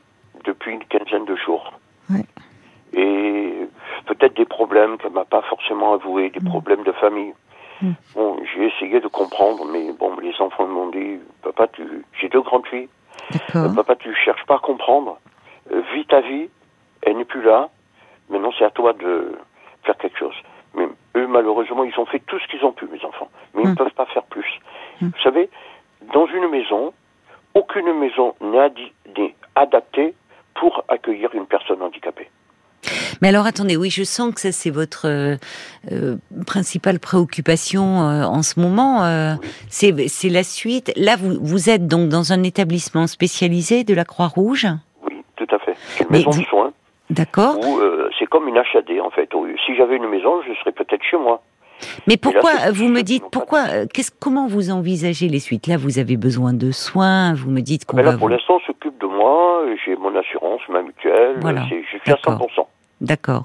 depuis 0.45 0.73
une 0.73 0.83
quinzaine 0.85 1.25
de 1.25 1.35
jours. 1.37 1.73
Et 2.95 3.67
peut-être 4.05 4.35
des 4.35 4.45
problèmes 4.45 4.97
qu'elle 4.97 5.11
m'a 5.13 5.25
pas 5.25 5.41
forcément 5.43 5.93
avoués, 5.93 6.29
des 6.29 6.41
problèmes 6.41 6.83
de 6.83 6.91
famille. 6.91 7.33
Mm. 7.81 7.91
Bon, 8.13 8.37
j'ai 8.53 8.65
essayé 8.67 8.99
de 8.99 9.07
comprendre, 9.07 9.65
mais 9.65 9.91
bon, 9.99 10.11
les 10.21 10.33
enfants 10.39 10.67
m'ont 10.67 10.89
dit, 10.89 11.17
papa, 11.41 11.67
tu, 11.73 11.83
j'ai 12.21 12.29
deux 12.29 12.41
grandes 12.41 12.67
filles, 12.67 12.89
Euh, 13.55 13.73
papa, 13.73 13.95
tu 13.95 14.13
cherches 14.13 14.45
pas 14.45 14.55
à 14.55 14.59
comprendre, 14.59 15.17
Euh, 15.71 15.81
vis 15.93 16.05
ta 16.05 16.19
vie, 16.21 16.49
elle 17.03 17.17
n'est 17.17 17.25
plus 17.25 17.41
là, 17.41 17.69
maintenant 18.29 18.51
c'est 18.59 18.65
à 18.65 18.69
toi 18.69 18.91
de 18.93 19.35
faire 19.85 19.97
quelque 19.97 20.19
chose. 20.19 20.35
Mais 20.75 20.87
eux, 21.15 21.27
malheureusement, 21.27 21.83
ils 21.83 21.97
ont 21.99 22.05
fait 22.05 22.19
tout 22.25 22.39
ce 22.39 22.47
qu'ils 22.47 22.65
ont 22.65 22.71
pu, 22.71 22.85
mes 22.91 23.03
enfants, 23.05 23.29
mais 23.53 23.63
ils 23.63 23.69
ne 23.69 23.75
peuvent 23.75 23.91
pas 23.95 24.05
faire 24.07 24.23
plus. 24.23 24.59
Mm. 25.01 25.07
Vous 25.07 25.21
savez, 25.23 25.49
dans 26.13 26.25
une 26.27 26.49
maison, 26.49 26.93
aucune 27.53 27.93
maison 27.99 28.33
n'est 28.41 29.35
adaptée 29.55 30.13
pour 30.55 30.83
accueillir 30.87 31.29
une 31.33 31.45
personne 31.45 31.81
handicapée. 31.81 32.29
Mais 33.21 33.29
alors 33.29 33.45
attendez, 33.45 33.77
oui, 33.77 33.89
je 33.89 34.03
sens 34.03 34.33
que 34.33 34.41
ça 34.41 34.51
c'est 34.51 34.69
votre 34.71 35.07
euh, 35.07 35.37
euh, 35.91 36.17
principale 36.45 36.99
préoccupation 36.99 38.01
euh, 38.01 38.23
en 38.25 38.41
ce 38.43 38.59
moment. 38.59 39.03
euh, 39.05 39.35
c'est 39.69 40.07
c'est 40.09 40.27
la 40.29 40.43
suite. 40.43 40.91
Là, 40.97 41.15
vous 41.15 41.37
vous 41.41 41.69
êtes 41.69 41.87
donc 41.87 42.09
dans 42.09 42.33
un 42.33 42.43
établissement 42.43 43.07
spécialisé 43.07 43.83
de 43.85 43.93
la 43.93 44.03
Croix-Rouge, 44.03 44.67
Oui, 45.07 45.23
tout 45.37 45.47
à 45.55 45.59
fait. 45.59 45.75
Une 46.01 46.07
Mais 46.09 46.17
maison 46.17 46.31
vous- 46.31 46.41
de 46.41 46.45
soins 46.47 46.73
d'accord 47.09 47.57
où 47.59 47.79
comme 48.33 48.47
une 48.47 48.57
HAD 48.57 48.99
en 48.99 49.11
fait. 49.11 49.31
Où, 49.35 49.45
Si 49.63 49.75
j'avais 49.75 49.95
une 49.97 50.07
maison, 50.07 50.41
je 50.41 50.53
serais 50.59 50.71
peut-être 50.71 51.03
chez 51.03 51.17
moi. 51.17 51.41
Mais 52.07 52.17
pourquoi 52.17 52.51
vous 52.71 52.87
me 52.87 53.01
dites 53.01 53.23
pourquoi 53.31 53.59
euh, 53.69 53.85
qu'est-ce 53.93 54.11
comment 54.19 54.47
vous 54.47 54.71
envisagez 54.71 55.27
les 55.27 55.39
suites? 55.39 55.67
Là, 55.67 55.77
vous 55.77 55.99
avez 55.99 56.17
besoin 56.17 56.53
de 56.53 56.71
soins. 56.71 57.33
Vous 57.35 57.51
me 57.51 57.61
dites 57.61 57.85
qu'on 57.85 57.97
Mais 57.97 58.03
va 58.03 58.11
là, 58.13 58.17
pour 58.17 58.27
vous... 58.27 58.33
l'instant, 58.33 58.59
s'occupe 58.65 58.99
de 58.99 59.05
moi. 59.05 59.63
J'ai 59.85 59.95
mon 59.95 60.15
assurance, 60.15 60.61
ma 60.69 60.81
mutuelle. 60.81 61.37
Voilà. 61.41 61.63
Je 61.69 61.85
suis 61.85 61.99
à 62.11 62.15
D'accord. 62.15 62.47
100%. 62.57 62.65
D'accord. 63.01 63.43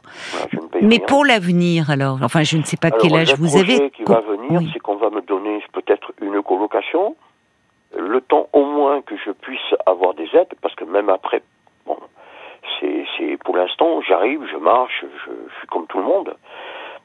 Mais 0.81 0.97
rien. 0.97 1.07
pour 1.07 1.25
l'avenir, 1.25 1.91
alors, 1.91 2.19
enfin, 2.23 2.43
je 2.45 2.57
ne 2.57 2.63
sais 2.63 2.77
pas 2.77 2.89
Alors, 2.89 3.01
quel 3.03 3.15
âge 3.17 3.33
le 3.33 3.37
vous 3.39 3.57
avez. 3.59 3.91
qui 3.91 4.05
Co- 4.05 4.13
va 4.15 4.21
venir, 4.21 4.61
oui. 4.61 4.71
c'est 4.73 4.79
qu'on 4.79 4.97
va 4.97 5.11
me 5.11 5.21
donner 5.23 5.61
peut-être 5.73 6.13
une 6.23 6.41
colocation, 6.43 7.17
le 7.99 8.21
temps 8.21 8.47
au 8.53 8.65
moins 8.65 9.03
que 9.03 9.17
je 9.25 9.33
puisse 9.33 9.69
avoir 9.87 10.15
des 10.15 10.29
aides, 10.35 10.55
parce 10.63 10.75
que 10.77 10.85
même 10.85 11.09
après, 11.09 11.43
bon, 11.87 11.97
c'est, 12.81 13.37
pour 13.45 13.57
l'instant, 13.57 14.01
j'arrive, 14.03 14.41
je 14.53 14.57
marche, 14.57 15.03
je, 15.03 15.31
je 15.33 15.59
suis 15.59 15.67
comme 15.69 15.87
tout 15.87 15.99
le 15.99 16.05
monde. 16.05 16.37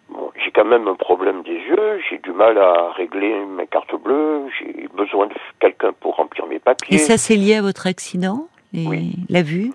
Bon, 0.10 0.32
j'ai 0.44 0.52
quand 0.52 0.66
même 0.66 0.88
un 0.88 0.96
problème 0.96 1.42
des 1.44 1.52
yeux, 1.56 2.02
j'ai 2.10 2.18
du 2.20 2.32
mal 2.32 2.58
à 2.58 2.92
régler 2.92 3.34
mes 3.46 3.66
cartes 3.68 3.96
bleues, 3.96 4.48
j'ai 4.60 4.88
besoin 4.96 5.28
de 5.28 5.34
quelqu'un 5.60 5.92
pour 6.00 6.16
remplir 6.18 6.46
mes 6.46 6.60
papiers. 6.60 6.96
Et 6.96 6.98
ça, 7.00 7.18
c'est 7.18 7.36
lié 7.36 7.56
à 7.56 7.62
votre 7.62 7.88
accident 7.88 8.48
Et 8.74 8.86
Oui. 8.86 9.14
La 9.30 9.42
vue 9.42 9.72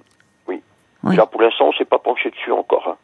Oui. 0.46 0.60
Oui. 1.02 1.16
Là, 1.16 1.26
pour 1.26 1.40
l'instant, 1.42 1.68
on 1.68 1.72
s'est 1.72 1.84
pas 1.86 1.98
penché 1.98 2.30
dessus 2.30 2.52
encore. 2.52 2.86
hein. 2.88 2.96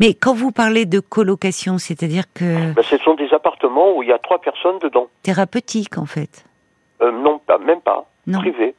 Mais 0.00 0.14
quand 0.14 0.34
vous 0.34 0.50
parlez 0.50 0.84
de 0.84 0.98
colocation, 0.98 1.78
c'est-à-dire 1.78 2.24
que 2.34 2.74
Ben, 2.74 2.82
ce 2.82 2.98
sont 2.98 3.14
des 3.14 3.32
appartements 3.32 3.96
où 3.96 4.02
il 4.02 4.08
y 4.08 4.12
a 4.12 4.18
trois 4.18 4.40
personnes 4.40 4.78
dedans. 4.80 5.06
thérapeutique, 5.22 5.96
en 5.96 6.06
fait. 6.06 6.44
Euh, 7.00 7.12
non, 7.12 7.38
pas, 7.38 7.58
même 7.58 7.80
pas. 7.80 8.04
Non. 8.26 8.40
Privé. 8.40 8.74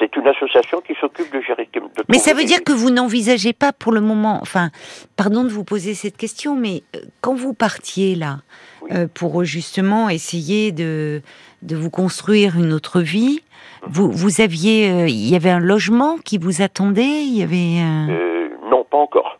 C'est 0.00 0.16
une 0.16 0.26
association 0.26 0.80
qui 0.80 0.94
s'occupe 1.00 1.30
de 1.32 1.40
gérer. 1.42 1.68
De 1.72 1.80
Mais 2.08 2.18
ça 2.18 2.32
veut 2.34 2.44
dire 2.44 2.64
que 2.64 2.72
vous 2.72 2.90
n'envisagez 2.90 3.52
pas 3.52 3.72
pour 3.72 3.92
le 3.92 4.00
moment, 4.00 4.38
enfin, 4.40 4.70
pardon 5.16 5.44
de 5.44 5.50
vous 5.50 5.62
poser 5.62 5.94
cette 5.94 6.16
question, 6.16 6.56
mais 6.56 6.82
euh, 6.96 7.00
quand 7.20 7.34
vous 7.34 7.52
partiez 7.54 8.14
là, 8.16 8.38
Oui. 8.82 8.90
euh, 8.92 9.06
pour 9.12 9.44
justement 9.44 10.08
essayer 10.08 10.72
de, 10.72 11.20
de 11.62 11.76
vous 11.76 11.90
construire 11.90 12.56
une 12.58 12.72
autre 12.72 13.00
vie. 13.02 13.42
Vous, 13.86 14.10
vous 14.10 14.40
aviez, 14.40 14.90
euh, 14.90 15.06
il 15.06 15.28
y 15.28 15.36
avait 15.36 15.50
un 15.50 15.60
logement 15.60 16.16
qui 16.18 16.38
vous 16.38 16.62
attendait. 16.62 17.22
Il 17.22 17.36
y 17.38 17.42
avait. 17.42 17.82
euh, 17.82 18.48
non, 18.70 18.84
pas 18.90 18.96
encore. 18.98 19.38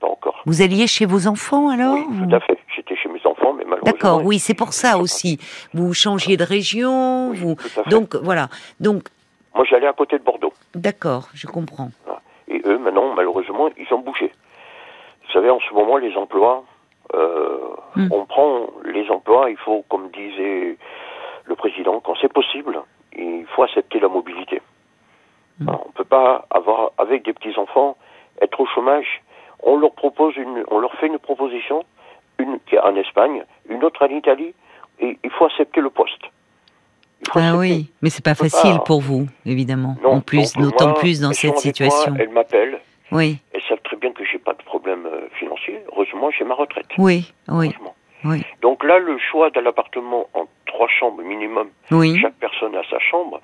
Pas 0.00 0.08
encore. 0.08 0.42
Vous 0.46 0.62
alliez 0.62 0.86
chez 0.88 1.06
vos 1.06 1.28
enfants 1.28 1.68
alors 1.68 1.94
oui, 1.94 2.04
ou- 2.10 2.26
tout 2.28 2.34
à 2.34 2.40
fait. 2.40 2.58
J'étais 2.74 2.96
chez 2.96 3.08
mes 3.08 3.20
enfants, 3.24 3.52
mais 3.52 3.64
malheureusement. 3.64 3.84
D'accord, 3.84 4.24
oui, 4.24 4.38
c'est 4.40 4.54
pour 4.54 4.72
ça 4.72 4.98
aussi. 4.98 5.38
Vous 5.74 5.94
changiez 5.94 6.36
de 6.36 6.42
région, 6.44 7.30
Oui, 7.30 7.38
vous. 7.38 7.56
Donc 7.88 8.16
voilà. 8.16 8.48
Donc 8.80 9.02
Moi, 9.62 9.68
j'allais 9.70 9.86
à 9.86 9.92
côté 9.92 10.18
de 10.18 10.24
Bordeaux. 10.24 10.52
d'accord, 10.74 11.28
je 11.34 11.46
comprends. 11.46 11.90
Et 12.48 12.60
eux, 12.64 12.78
maintenant, 12.78 13.14
malheureusement, 13.14 13.68
ils 13.78 13.94
ont 13.94 14.00
bougé. 14.00 14.32
Vous 15.24 15.30
savez, 15.32 15.50
en 15.50 15.60
ce 15.60 15.72
moment, 15.72 15.98
les 15.98 16.16
emplois, 16.16 16.64
euh, 17.14 17.58
Hmm. 17.94 18.08
on 18.10 18.24
prend 18.24 18.66
les 18.84 19.08
emplois, 19.08 19.50
il 19.50 19.56
faut, 19.58 19.84
comme 19.88 20.10
disait 20.10 20.76
le 21.44 21.54
président, 21.54 22.00
quand 22.00 22.14
c'est 22.20 22.32
possible, 22.32 22.80
il 23.16 23.46
faut 23.54 23.62
accepter 23.62 24.00
la 24.00 24.08
mobilité. 24.08 24.60
Hmm. 25.60 25.68
Alors, 25.68 25.82
on 25.84 25.88
ne 25.90 25.92
peut 25.94 26.10
pas 26.18 26.44
avoir, 26.50 26.90
avec 26.98 27.24
des 27.24 27.32
petits-enfants, 27.32 27.96
être 28.40 28.58
au 28.58 28.66
chômage. 28.66 29.22
On 29.62 29.76
leur 29.78 29.92
propose 29.92 30.34
une, 30.38 30.64
on 30.72 30.80
leur 30.80 30.92
fait 30.94 31.06
une 31.06 31.20
proposition, 31.20 31.84
une 32.38 32.58
qui 32.66 32.74
est 32.74 32.80
en 32.80 32.96
Espagne, 32.96 33.44
une 33.68 33.84
autre 33.84 34.04
en 34.04 34.08
Italie, 34.10 34.54
et 34.98 35.18
il 35.22 35.30
faut 35.30 35.44
accepter 35.44 35.80
le 35.80 35.90
poste. 35.90 36.24
Ah 37.34 37.56
oui, 37.56 37.90
mais 38.02 38.10
c'est 38.10 38.24
pas 38.24 38.34
facile 38.34 38.74
pas- 38.78 38.84
pour 38.84 39.00
vous, 39.00 39.26
évidemment. 39.46 39.96
Non, 40.02 40.12
en 40.14 40.20
plus, 40.20 40.52
d'autant 40.54 40.92
plus 40.94 41.20
dans 41.20 41.32
cette 41.32 41.44
avec 41.50 41.54
moi, 41.54 41.62
situation. 41.62 42.14
elles 42.18 42.28
m'appellent, 42.30 42.80
Oui, 43.10 43.38
elles 43.52 43.62
savent 43.68 43.80
très 43.84 43.96
bien 43.96 44.12
que 44.12 44.24
j'ai 44.24 44.38
pas 44.38 44.52
de 44.54 44.62
problème 44.62 45.06
euh, 45.06 45.28
financier. 45.38 45.78
Heureusement, 45.92 46.30
j'ai 46.30 46.44
ma 46.44 46.54
retraite. 46.54 46.86
oui, 46.98 47.32
oui, 47.48 47.70
oui, 48.24 48.42
Donc 48.60 48.84
là, 48.84 48.98
le 48.98 49.18
choix 49.18 49.50
de 49.50 49.60
l'appartement 49.60 50.26
en 50.34 50.46
trois 50.66 50.88
chambres 50.88 51.22
minimum, 51.22 51.68
oui. 51.90 52.18
chaque 52.20 52.34
personne 52.34 52.74
a 52.76 52.82
sa 52.90 52.98
chambre, 52.98 53.40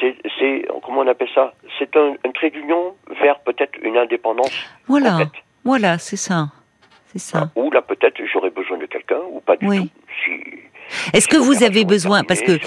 c'est, 0.00 0.16
c'est 0.38 0.66
comment 0.84 1.00
on 1.00 1.06
appelle 1.06 1.28
ça? 1.34 1.54
C'est 1.78 1.96
un, 1.96 2.14
un 2.24 2.30
trait 2.32 2.50
d'union 2.50 2.94
vers 3.22 3.38
peut-être 3.40 3.78
une 3.82 3.96
indépendance 3.96 4.52
Voilà, 4.88 5.10
complète. 5.12 5.42
voilà, 5.64 5.98
c'est 5.98 6.16
ça, 6.16 6.48
c'est 7.06 7.18
ça. 7.18 7.50
Ou 7.56 7.70
là, 7.70 7.82
peut-être, 7.82 8.20
j'aurais 8.32 8.50
besoin 8.50 8.78
de 8.78 8.86
quelqu'un, 8.86 9.20
ou 9.30 9.40
pas 9.40 9.56
du 9.56 9.66
Oui. 9.66 9.88
tout. 9.88 10.02
Si, 10.24 10.32
Est-ce 11.12 11.28
que 11.28 11.36
vous 11.36 11.62
avez 11.64 11.84
besoin, 11.84 12.22
parce 12.24 12.42
que 12.42 12.58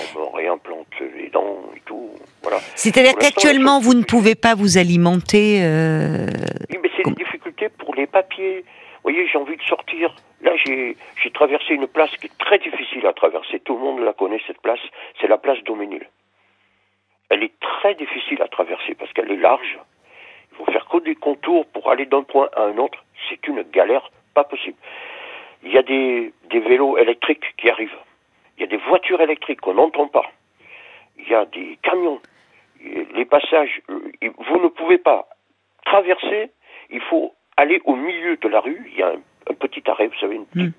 les 1.15 1.29
dents 1.29 1.57
et 1.75 1.81
tout, 1.85 2.09
voilà. 2.43 2.57
c'est-à-dire 2.75 3.15
qu'actuellement 3.15 3.79
vous 3.79 3.93
ne 3.93 4.03
pouvez 4.03 4.35
pas 4.35 4.55
vous 4.55 4.77
alimenter. 4.77 5.59
euh, 5.63 6.27
Oui, 6.69 6.77
mais 6.81 6.89
c'est 6.95 7.07
une 7.07 7.13
difficulté 7.15 7.69
pour 7.69 7.95
les 7.95 8.07
papiers. 8.07 8.59
Vous 9.03 9.11
voyez, 9.11 9.27
j'ai 9.27 9.37
envie 9.37 9.55
de 9.55 9.61
sortir. 9.63 10.13
Là, 10.41 10.51
j'ai 10.65 10.97
j'ai 11.21 11.31
traversé 11.31 11.73
une 11.73 11.87
place 11.87 12.11
qui 12.19 12.27
est 12.27 12.37
très 12.37 12.59
difficile 12.59 13.05
à 13.07 13.13
traverser. 13.13 13.59
Tout 13.61 13.75
le 13.75 13.81
monde 13.81 13.99
la 14.01 14.13
connaît, 14.13 14.41
cette 14.47 14.61
place. 14.61 14.79
C'est 15.21 15.27
la 15.27 15.37
place 15.37 15.57
Doménil. 15.65 16.05
Elle 17.29 17.43
est 17.43 17.53
très 17.59 17.95
difficile 17.95 18.41
à 18.41 18.47
traverser 18.47 18.95
parce 18.95 19.11
qu'elle 19.13 19.31
est 19.31 19.37
large. 19.37 19.77
Il 20.51 20.57
faut 20.57 20.71
faire 20.71 20.87
que 20.87 20.97
des 21.03 21.15
contours 21.15 21.65
pour 21.67 21.89
aller 21.91 22.05
d'un 22.05 22.23
point 22.23 22.49
à 22.55 22.63
un 22.63 22.77
autre. 22.77 23.03
C'est 23.29 23.47
une 23.47 23.61
galère 23.71 24.09
pas 24.33 24.43
possible. 24.43 24.77
Il 25.63 25.71
y 25.71 25.77
a 25.77 25.83
des, 25.83 26.33
des 26.49 26.59
vélos 26.59 26.97
électriques 26.97 27.43
qui 27.57 27.69
arrivent. 27.69 27.95
Il 28.59 28.63
y 28.63 28.65
a 28.65 28.67
des 28.67 28.83
voitures 28.89 29.21
électriques 29.21 29.61
qu'on 29.61 29.75
n'entend 29.75 30.07
pas. 30.07 30.25
Il 31.17 31.27
y 31.29 31.33
a 31.33 31.45
des 31.45 31.79
camions. 31.81 32.19
Les 33.15 33.25
passages, 33.25 33.81
euh, 33.89 33.99
vous 34.37 34.59
ne 34.61 34.67
pouvez 34.67 34.97
pas 34.97 35.27
traverser, 35.85 36.51
il 36.91 37.01
faut 37.01 37.33
aller 37.57 37.81
au 37.85 37.95
milieu 37.95 38.37
de 38.37 38.47
la 38.49 38.59
rue. 38.59 38.89
Il 38.93 38.99
y 38.99 39.03
a 39.03 39.07
un, 39.07 39.21
un 39.49 39.53
petit 39.53 39.81
arrêt, 39.89 40.07
vous 40.07 40.19
savez, 40.19 40.35
une, 40.35 40.45
petite- 40.45 40.75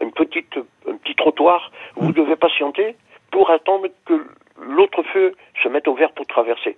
une 0.00 0.12
petite, 0.12 0.56
un 0.88 0.96
petit 0.96 1.14
trottoir 1.14 1.70
où 1.96 2.04
vous 2.06 2.12
devez 2.12 2.36
patienter 2.36 2.96
pour 3.30 3.50
attendre 3.50 3.88
que 4.06 4.26
l'autre 4.60 5.02
feu 5.12 5.34
se 5.62 5.68
mette 5.68 5.88
au 5.88 5.94
vert 5.94 6.12
pour 6.12 6.26
traverser. 6.26 6.76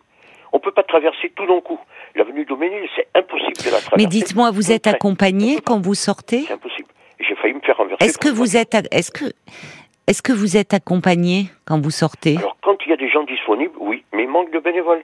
On 0.53 0.59
ne 0.59 0.63
peut 0.63 0.73
pas 0.73 0.85
traverser 0.85 1.31
tout 1.31 1.47
d'un 1.47 1.61
coup. 1.61 1.81
L'avenue 2.15 2.45
Doménil, 2.45 2.89
c'est 2.95 3.09
impossible 3.15 3.57
de 3.57 3.65
la 3.71 3.79
traverser. 3.81 3.97
Mais 3.97 4.07
dites-moi, 4.07 4.51
vous 4.53 4.71
êtes 4.71 4.87
accompagné 4.87 5.61
quand 5.65 5.81
vous 5.81 5.95
sortez 5.95 6.43
C'est 6.43 6.53
impossible. 6.55 6.89
J'ai 7.19 7.35
failli 7.37 7.55
me 7.55 7.61
faire 7.61 7.77
renverser. 7.77 8.05
Est-ce 8.05 8.19
que 8.19 8.29
vous 8.29 8.57
êtes, 8.57 8.75
est-ce 8.93 9.11
que, 9.11 9.25
est-ce 10.07 10.23
que 10.23 10.33
vous 10.33 10.57
êtes 10.57 10.75
accompagné 10.75 11.47
quand 11.67 11.81
vous 11.81 11.91
sortez 11.91 12.37
Alors, 12.39 12.57
quand 12.63 12.77
il 12.87 12.91
y 12.91 12.93
a 12.93 12.97
des 12.97 13.09
gens 13.09 13.25
disponibles, 13.25 13.75
oui, 13.81 14.05
mais 14.13 14.25
il 14.25 14.29
manque 14.29 14.51
de 14.53 14.59
bénévoles. 14.59 15.03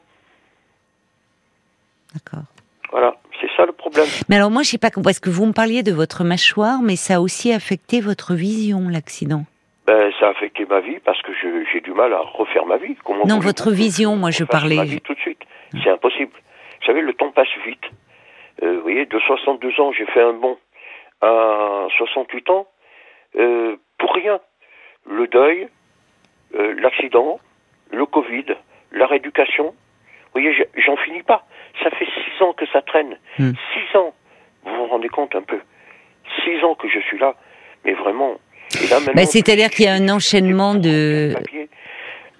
D'accord. 2.15 2.45
Voilà, 2.91 3.17
c'est 3.41 3.49
ça 3.57 3.67
le 3.67 3.73
problème. 3.73 4.07
Mais 4.29 4.37
alors 4.37 4.51
moi, 4.51 4.63
je 4.63 4.71
sais 4.71 4.79
pas. 4.79 4.89
Est-ce 4.89 5.21
que 5.21 5.31
vous 5.31 5.47
me 5.47 5.53
parliez 5.53 5.83
de 5.83 5.93
votre 5.93 6.25
mâchoire, 6.25 6.81
mais 6.83 6.97
ça 6.97 7.17
a 7.17 7.21
aussi 7.21 7.53
affecté 7.53 8.01
votre 8.01 8.35
vision, 8.35 8.89
l'accident? 8.89 9.45
Ben, 9.87 10.11
ça 10.19 10.27
a 10.27 10.31
affecté 10.31 10.67
ma 10.67 10.81
vie 10.81 10.99
parce 11.05 11.21
que 11.23 11.31
j'ai 11.73 11.81
du 11.81 11.93
mal 11.93 12.13
à 12.13 12.21
refaire 12.21 12.67
ma 12.67 12.77
vie. 12.79 12.97
Comment 13.05 13.25
Non, 13.27 13.39
votre 13.39 13.71
vision, 13.71 14.17
moi, 14.17 14.31
je 14.31 14.45
parlais- 14.45 14.77
ma 14.77 14.85
vie 14.85 15.01
tout 15.01 15.15
de 15.15 15.21
suite. 15.21 15.41
C'est 15.85 15.91
impossible. 15.91 16.33
Vous 16.81 16.87
savez, 16.87 17.01
le 17.01 17.15
temps 17.15 17.31
passe 17.31 17.49
vite. 17.65 17.85
Euh, 18.63 18.75
vous 18.77 18.83
voyez, 18.83 19.07
de 19.07 19.19
62 19.21 19.81
ans, 19.81 19.93
j'ai 19.93 20.07
fait 20.07 20.23
un 20.23 20.33
bond 20.33 20.59
à 21.23 21.87
68 21.97 22.51
ans 22.51 22.67
euh, 23.39 23.77
pour 23.99 24.13
rien. 24.15 24.41
Le 25.09 25.27
deuil, 25.27 25.69
euh, 26.55 26.75
l'accident, 26.81 27.41
le 27.93 28.07
Covid, 28.07 28.45
la 28.93 29.07
rééducation. 29.07 29.67
Vous 29.67 30.41
voyez, 30.41 30.53
je- 30.55 30.81
j'en 30.81 30.97
finis 30.97 31.23
pas. 31.23 31.47
Ça 31.83 31.91
fait 31.91 32.07
six 32.07 32.43
ans 32.43 32.53
que 32.53 32.67
ça 32.73 32.83
traîne. 32.83 33.17
Hmm. 33.39 33.53
Six 33.75 33.97
ans. 33.97 34.15
Vous 34.65 34.75
vous 34.75 34.87
rendez 34.87 35.09
compte 35.09 35.35
un 35.35 35.43
peu 35.43 35.59
Six 36.45 36.63
ans 36.65 36.75
que 36.75 36.89
je 36.89 37.01
suis 37.01 37.19
là. 37.19 37.35
Mais 37.85 37.93
vraiment. 37.95 38.39
Ben, 39.15 39.27
C'est-à-dire 39.27 39.71
qu'il 39.71 39.87
y 39.87 39.89
a 39.89 39.95
un 39.95 40.09
enchaînement 40.09 40.75
de... 40.77 41.35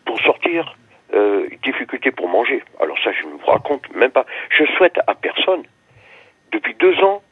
Pour 0.05 0.21
sortir, 0.21 0.77
euh, 1.13 1.49
difficulté 1.65 2.11
pour 2.13 2.29
manger. 2.29 2.63
Alors 2.81 2.97
ça, 3.03 3.11
je 3.13 3.27
ne 3.27 3.33
vous 3.33 3.47
raconte 3.47 3.83
même 3.97 4.11
pas. 4.13 4.27
Je 4.57 4.65
souhaite 4.77 4.99
à 5.09 5.15
personne. 5.15 5.63
Depuis 6.53 6.75
deux 6.75 6.95
ans, 7.01 7.23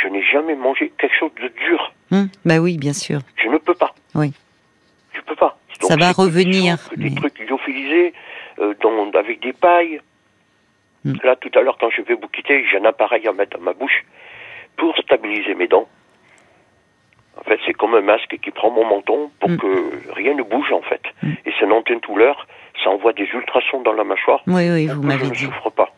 je 0.00 0.06
n'ai 0.08 0.22
jamais 0.22 0.54
mangé 0.54 0.92
quelque 0.98 1.16
chose 1.18 1.32
de 1.42 1.48
dur. 1.48 1.92
Hum, 2.12 2.28
bah 2.44 2.58
oui, 2.58 2.76
bien 2.78 2.92
sûr. 2.92 3.20
Je 3.42 3.48
ne 3.48 3.58
peux 3.58 3.74
pas. 3.74 3.92
Oui. 4.14 4.32
Je 5.24 5.30
peux 5.30 5.36
pas. 5.36 5.56
Ça 5.80 5.96
va 5.96 6.12
revenir, 6.12 6.76
des, 6.96 7.10
mais- 7.10 7.14
trucs 7.16 7.38
lyophilisés, 7.40 8.12
euh, 8.58 8.74
dans- 8.82 9.10
avec 9.18 9.40
des 9.42 9.52
pailles. 9.52 10.00
Hmm. 11.04 11.14
Là, 11.22 11.36
tout 11.36 11.50
à 11.58 11.60
l'heure, 11.62 11.76
quand 11.78 11.90
je 11.90 12.02
vais 12.02 12.14
vous 12.14 12.28
quitter, 12.28 12.64
j'ai 12.70 12.78
un 12.78 12.84
appareil 12.84 13.26
à 13.28 13.32
mettre 13.32 13.58
dans 13.58 13.64
ma 13.64 13.72
bouche 13.74 14.04
pour 14.76 14.96
stabiliser 14.98 15.54
mes 15.54 15.66
dents. 15.68 15.88
En 17.36 17.42
fait, 17.42 17.58
c'est 17.66 17.72
comme 17.74 17.94
un 17.94 18.00
masque 18.00 18.38
qui 18.42 18.50
prend 18.52 18.70
mon 18.70 18.86
menton 18.86 19.30
pour 19.40 19.50
Hmm. 19.50 19.56
que 19.58 20.12
rien 20.12 20.34
ne 20.34 20.42
bouge, 20.42 20.72
en 20.72 20.82
fait. 20.82 21.02
Et 21.44 21.52
c'est 21.58 21.64
une 21.66 21.72
antenne 21.72 22.00
douleur, 22.00 22.46
ça 22.82 22.90
envoie 22.90 23.12
des 23.12 23.24
ultrasons 23.34 23.82
dans 23.82 23.92
la 23.92 24.04
mâchoire. 24.04 24.42
Oui, 24.46 24.70
oui, 24.70 24.86
vous 24.86 25.02
m'avez 25.02 25.24
je 25.24 25.30
ne 25.30 25.34
dit. 25.34 25.44
souffre 25.44 25.70
pas. 25.70 25.90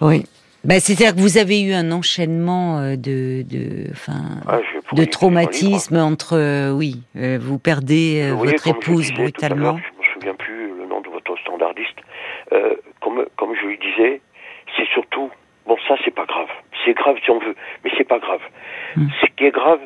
Oui. 0.00 0.24
Ben, 0.64 0.78
C'est-à-dire 0.78 1.14
que 1.14 1.20
vous 1.20 1.38
avez 1.38 1.62
eu 1.62 1.72
un 1.72 1.90
enchaînement 1.90 2.78
euh, 2.78 2.96
de, 2.96 3.42
de, 3.42 3.90
enfin, 3.92 4.40
Ah, 4.46 4.58
de 4.92 5.04
traumatisme 5.04 5.96
entre, 5.96 6.36
euh, 6.36 6.70
oui, 6.72 7.02
euh, 7.16 7.38
vous 7.40 7.58
perdez 7.58 8.22
euh, 8.22 8.34
Vous 8.34 8.44
votre 8.44 8.68
épouse 8.68 9.10
brutalement. 9.12 9.78
Je 9.78 9.98
me 9.98 10.12
souviens 10.14 10.34
plus 10.34 10.68
le 10.78 10.86
nom 10.86 11.00
de 11.00 11.08
votre 11.08 11.36
standardiste. 11.38 11.98
Comme, 13.00 13.24
comme 13.36 13.54
je 13.54 13.66
lui 13.66 13.78
disais, 13.78 14.20
c'est 14.76 14.86
surtout, 14.88 15.30
bon 15.66 15.76
ça 15.88 15.94
c'est 16.04 16.10
pas 16.14 16.26
grave. 16.26 16.48
C'est 16.84 16.92
grave 16.94 17.16
si 17.24 17.30
on 17.30 17.38
veut, 17.38 17.54
mais 17.84 17.90
c'est 17.96 18.04
pas 18.06 18.18
grave. 18.18 18.40
Hmm. 18.96 19.06
Ce 19.20 19.26
qui 19.36 19.44
est 19.44 19.50
grave, 19.52 19.80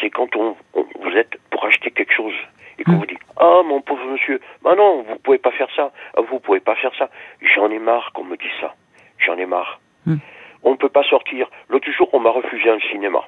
c'est 0.00 0.10
quand 0.10 0.34
on, 0.36 0.56
on- 0.74 0.86
vous 1.02 1.16
êtes 1.16 1.34
pour 1.50 1.64
acheter 1.64 1.90
quelque 1.92 2.12
chose 2.12 2.34
et 2.78 2.84
qu'on 2.84 2.92
Hmm. 2.92 2.98
vous 2.98 3.06
dit 3.06 3.18
ah 3.38 3.60
mon 3.64 3.80
pauvre 3.80 4.04
monsieur, 4.10 4.40
bah 4.62 4.74
non 4.76 5.02
vous 5.08 5.16
pouvez 5.22 5.38
pas 5.38 5.52
faire 5.52 5.68
ça, 5.76 5.92
ah, 6.16 6.20
vous 6.28 6.40
pouvez 6.40 6.60
pas 6.60 6.74
faire 6.76 6.92
ça. 6.98 7.08
J'en 7.54 7.70
ai 7.70 7.78
marre 7.78 8.10
qu'on 8.12 8.24
me 8.24 8.36
dise 8.36 8.50
ça. 8.60 8.74
J'en 9.18 9.36
ai 9.38 9.46
marre. 9.46 9.80
Hmm. 10.06 10.16
On 10.62 10.72
ne 10.72 10.76
peut 10.76 10.88
pas 10.88 11.02
sortir. 11.04 11.48
L'autre 11.68 11.90
jour 11.96 12.08
on 12.12 12.20
m'a 12.20 12.30
refusé 12.30 12.68
un 12.70 12.78
cinéma. 12.90 13.20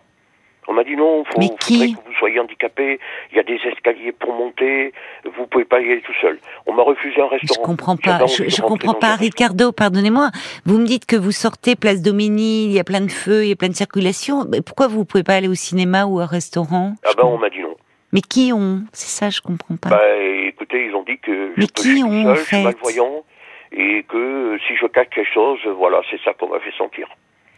On 0.68 0.74
m'a 0.74 0.84
dit 0.84 0.94
non, 0.94 1.24
faut, 1.24 1.32
faudrait 1.40 1.56
qui 1.58 1.92
que 1.94 1.98
vous 2.06 2.14
soyez 2.20 2.38
handicapé, 2.38 3.00
il 3.32 3.36
y 3.36 3.40
a 3.40 3.42
des 3.42 3.58
escaliers 3.66 4.12
pour 4.12 4.32
monter, 4.32 4.92
vous 5.36 5.46
pouvez 5.48 5.64
pas 5.64 5.80
y 5.80 5.90
aller 5.90 6.02
tout 6.02 6.12
seul. 6.20 6.38
On 6.66 6.72
m'a 6.72 6.84
refusé 6.84 7.20
un 7.20 7.26
Je 7.26 7.30
restaurant. 7.40 7.62
comprends 7.66 7.96
pas. 7.96 8.24
Je, 8.26 8.48
je 8.48 8.62
comprends 8.62 8.94
pas, 8.94 9.14
un. 9.14 9.16
Ricardo. 9.16 9.72
Pardonnez-moi. 9.72 10.30
Vous 10.64 10.78
me 10.78 10.86
dites 10.86 11.04
que 11.04 11.16
vous 11.16 11.32
sortez 11.32 11.74
place 11.74 12.00
Domini, 12.00 12.66
il 12.66 12.72
y 12.72 12.78
a 12.78 12.84
plein 12.84 13.00
de 13.00 13.10
feux, 13.10 13.42
il 13.44 13.48
y 13.48 13.52
a 13.52 13.56
plein 13.56 13.70
de 13.70 13.74
circulation. 13.74 14.44
Mais 14.48 14.60
pourquoi 14.62 14.86
vous 14.86 15.04
pouvez 15.04 15.24
pas 15.24 15.34
aller 15.34 15.48
au 15.48 15.54
cinéma 15.54 16.04
ou 16.06 16.20
au 16.20 16.26
restaurant? 16.26 16.94
Ah 17.04 17.10
ben 17.16 17.24
on 17.24 17.38
m'a 17.38 17.50
dit 17.50 17.60
non. 17.60 17.74
Mais 18.12 18.20
qui 18.20 18.52
ont 18.52 18.82
C'est 18.92 19.08
ça, 19.08 19.30
je 19.30 19.40
comprends 19.40 19.76
pas. 19.76 19.88
Bah 19.88 20.16
écoutez, 20.46 20.86
ils 20.86 20.94
ont 20.94 21.02
dit 21.02 21.18
que 21.18 21.54
Mais 21.56 21.64
je, 21.64 21.72
qui 21.72 21.98
je 21.98 22.04
ont, 22.04 22.22
seul, 22.22 22.30
en 22.30 22.34
je 22.36 22.40
suis 22.40 22.56
fait? 22.56 22.62
malvoyant, 22.62 23.24
et 23.74 24.04
que 24.08 24.58
si 24.66 24.76
je 24.80 24.86
cache 24.86 25.08
quelque 25.14 25.32
chose, 25.32 25.58
voilà, 25.78 26.00
c'est 26.10 26.20
ça 26.24 26.32
qu'on 26.34 26.48
m'a 26.48 26.60
fait 26.60 26.72
sentir. 26.76 27.08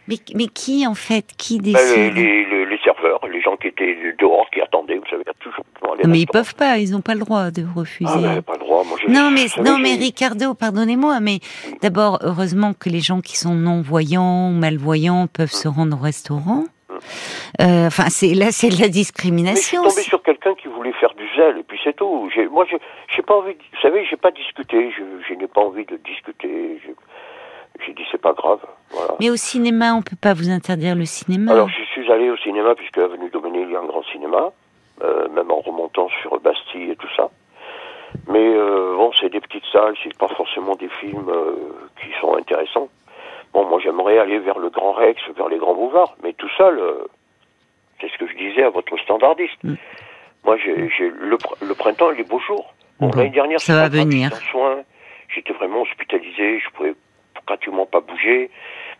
Mais, 0.07 0.17
mais 0.35 0.45
qui 0.45 0.85
en 0.85 0.93
fait 0.93 1.25
Qui 1.35 1.57
les, 1.57 1.73
décide 1.73 2.13
les- 2.13 2.45
les- 2.45 2.65
les 2.67 2.77
serveurs, 2.83 3.19
les 3.27 3.41
gens 3.41 3.55
qui 3.57 3.67
étaient 3.69 3.97
dehors, 4.19 4.47
qui 4.53 4.61
attendaient, 4.61 4.97
vous 4.97 5.09
savez, 5.09 5.23
toujours 5.39 5.65
Mais 6.05 6.19
ils 6.19 6.27
peuvent 6.27 6.53
pas. 6.53 6.77
Ils 6.77 6.91
n'ont 6.91 7.01
pas 7.01 7.15
le 7.15 7.21
droit 7.21 7.49
de 7.49 7.65
refuser. 7.75 8.11
Ah 8.13 8.19
ben, 8.21 8.41
pas 8.43 8.53
le 8.53 8.59
droit, 8.59 8.83
moi 8.83 8.99
je... 9.01 9.07
Non 9.11 9.31
mais 9.31 9.47
savez, 9.47 9.67
non 9.67 9.79
mais 9.79 9.95
Ricardo, 9.95 10.53
pardonnez-moi, 10.53 11.19
mais 11.21 11.39
d'abord 11.81 12.19
heureusement 12.21 12.73
que 12.73 12.89
les 12.89 12.99
gens 12.99 13.21
qui 13.21 13.35
sont 13.35 13.55
non 13.55 13.81
voyants 13.81 14.49
ou 14.49 14.53
malvoyants 14.53 15.25
peuvent 15.25 15.51
se 15.51 15.67
rendre 15.67 15.97
au 15.97 16.01
restaurant. 16.01 16.65
Euh, 17.61 17.87
enfin, 17.87 18.09
c'est 18.09 18.33
là, 18.33 18.47
c'est 18.51 18.69
de 18.69 18.81
la 18.81 18.87
discrimination. 18.89 19.83
Mais 19.83 19.89
je 19.89 19.93
suis 19.95 19.95
tombé 19.95 20.07
sur 20.09 20.23
quelqu'un 20.23 20.53
qui 20.55 20.67
voulait 20.67 20.93
faire 20.93 21.13
du 21.15 21.27
zèle, 21.35 21.57
et 21.59 21.63
puis 21.63 21.79
c'est 21.83 21.95
tout. 21.95 22.29
Moi, 22.51 22.65
je 22.69 22.75
j'ai 23.15 23.21
pas 23.21 23.35
envie. 23.35 23.53
de- 23.53 23.59
Vous 23.73 23.81
savez, 23.81 24.05
j'ai 24.09 24.17
pas 24.17 24.31
discuté. 24.31 24.91
Je, 24.91 25.03
je 25.27 25.33
n'ai 25.33 25.47
pas 25.47 25.61
envie 25.61 25.85
de 25.85 25.97
discuter. 25.97 26.79
J'ai 27.85 27.93
dit 27.93 28.03
c'est 28.11 28.21
pas 28.21 28.33
grave. 28.33 28.59
Voilà. 28.91 29.15
Mais 29.19 29.29
au 29.29 29.35
cinéma, 29.35 29.93
on 29.95 30.01
peut 30.01 30.15
pas 30.19 30.33
vous 30.33 30.49
interdire 30.49 30.95
le 30.95 31.05
cinéma. 31.05 31.51
Alors, 31.51 31.69
je 31.69 31.83
suis 31.91 32.09
allé 32.11 32.29
au 32.29 32.37
cinéma, 32.37 32.73
puisque 32.75 32.97
Avenue 32.97 33.29
Doménil, 33.29 33.63
il 33.67 33.71
y 33.73 33.75
a 33.75 33.79
un 33.79 33.85
grand 33.85 34.03
cinéma, 34.11 34.51
euh, 35.03 35.27
même 35.29 35.51
en 35.51 35.59
remontant 35.59 36.07
sur 36.21 36.39
Bastille 36.39 36.91
et 36.91 36.95
tout 36.95 37.09
ça. 37.17 37.29
Mais 38.29 38.39
euh, 38.55 38.95
bon, 38.95 39.11
c'est 39.19 39.29
des 39.29 39.41
petites 39.41 39.65
salles, 39.73 39.93
c'est 40.03 40.17
pas 40.17 40.29
forcément 40.29 40.75
des 40.75 40.87
films 41.01 41.27
euh, 41.29 41.55
qui 42.01 42.07
sont 42.21 42.35
intéressants. 42.37 42.87
Bon, 43.55 43.63
moi, 43.69 43.79
j'aimerais 43.81 44.17
aller 44.19 44.37
vers 44.39 44.59
le 44.59 44.69
Grand 44.69 44.91
Rex, 44.91 45.17
vers 45.37 45.47
les 45.47 45.57
grands 45.57 45.75
boulevards, 45.75 46.13
mais 46.21 46.33
tout 46.33 46.49
seul, 46.57 46.77
euh, 46.77 47.05
c'est 48.01 48.09
ce 48.11 48.17
que 48.17 48.27
je 48.27 48.35
disais 48.35 48.63
à 48.63 48.69
votre 48.69 48.97
standardiste. 48.97 49.63
Mm. 49.63 49.75
Moi, 50.43 50.57
j'ai 50.57 50.89
j'ai 50.89 51.09
le, 51.09 51.37
le 51.61 51.73
printemps 51.73 52.09
les 52.09 52.25
beaux 52.25 52.41
jours. 52.41 52.73
Bon, 52.99 53.07
Bon, 53.07 53.17
l'année 53.17 53.29
dernière, 53.29 53.61
ça 53.61 53.73
va 53.75 53.87
venir. 53.87 54.35
soins, 54.51 54.81
j'étais 55.29 55.53
vraiment 55.53 55.83
hospitalisé, 55.83 56.59
je 56.59 56.69
pouvais 56.71 56.95
pratiquement 57.45 57.85
pas 57.85 58.01
bouger. 58.01 58.51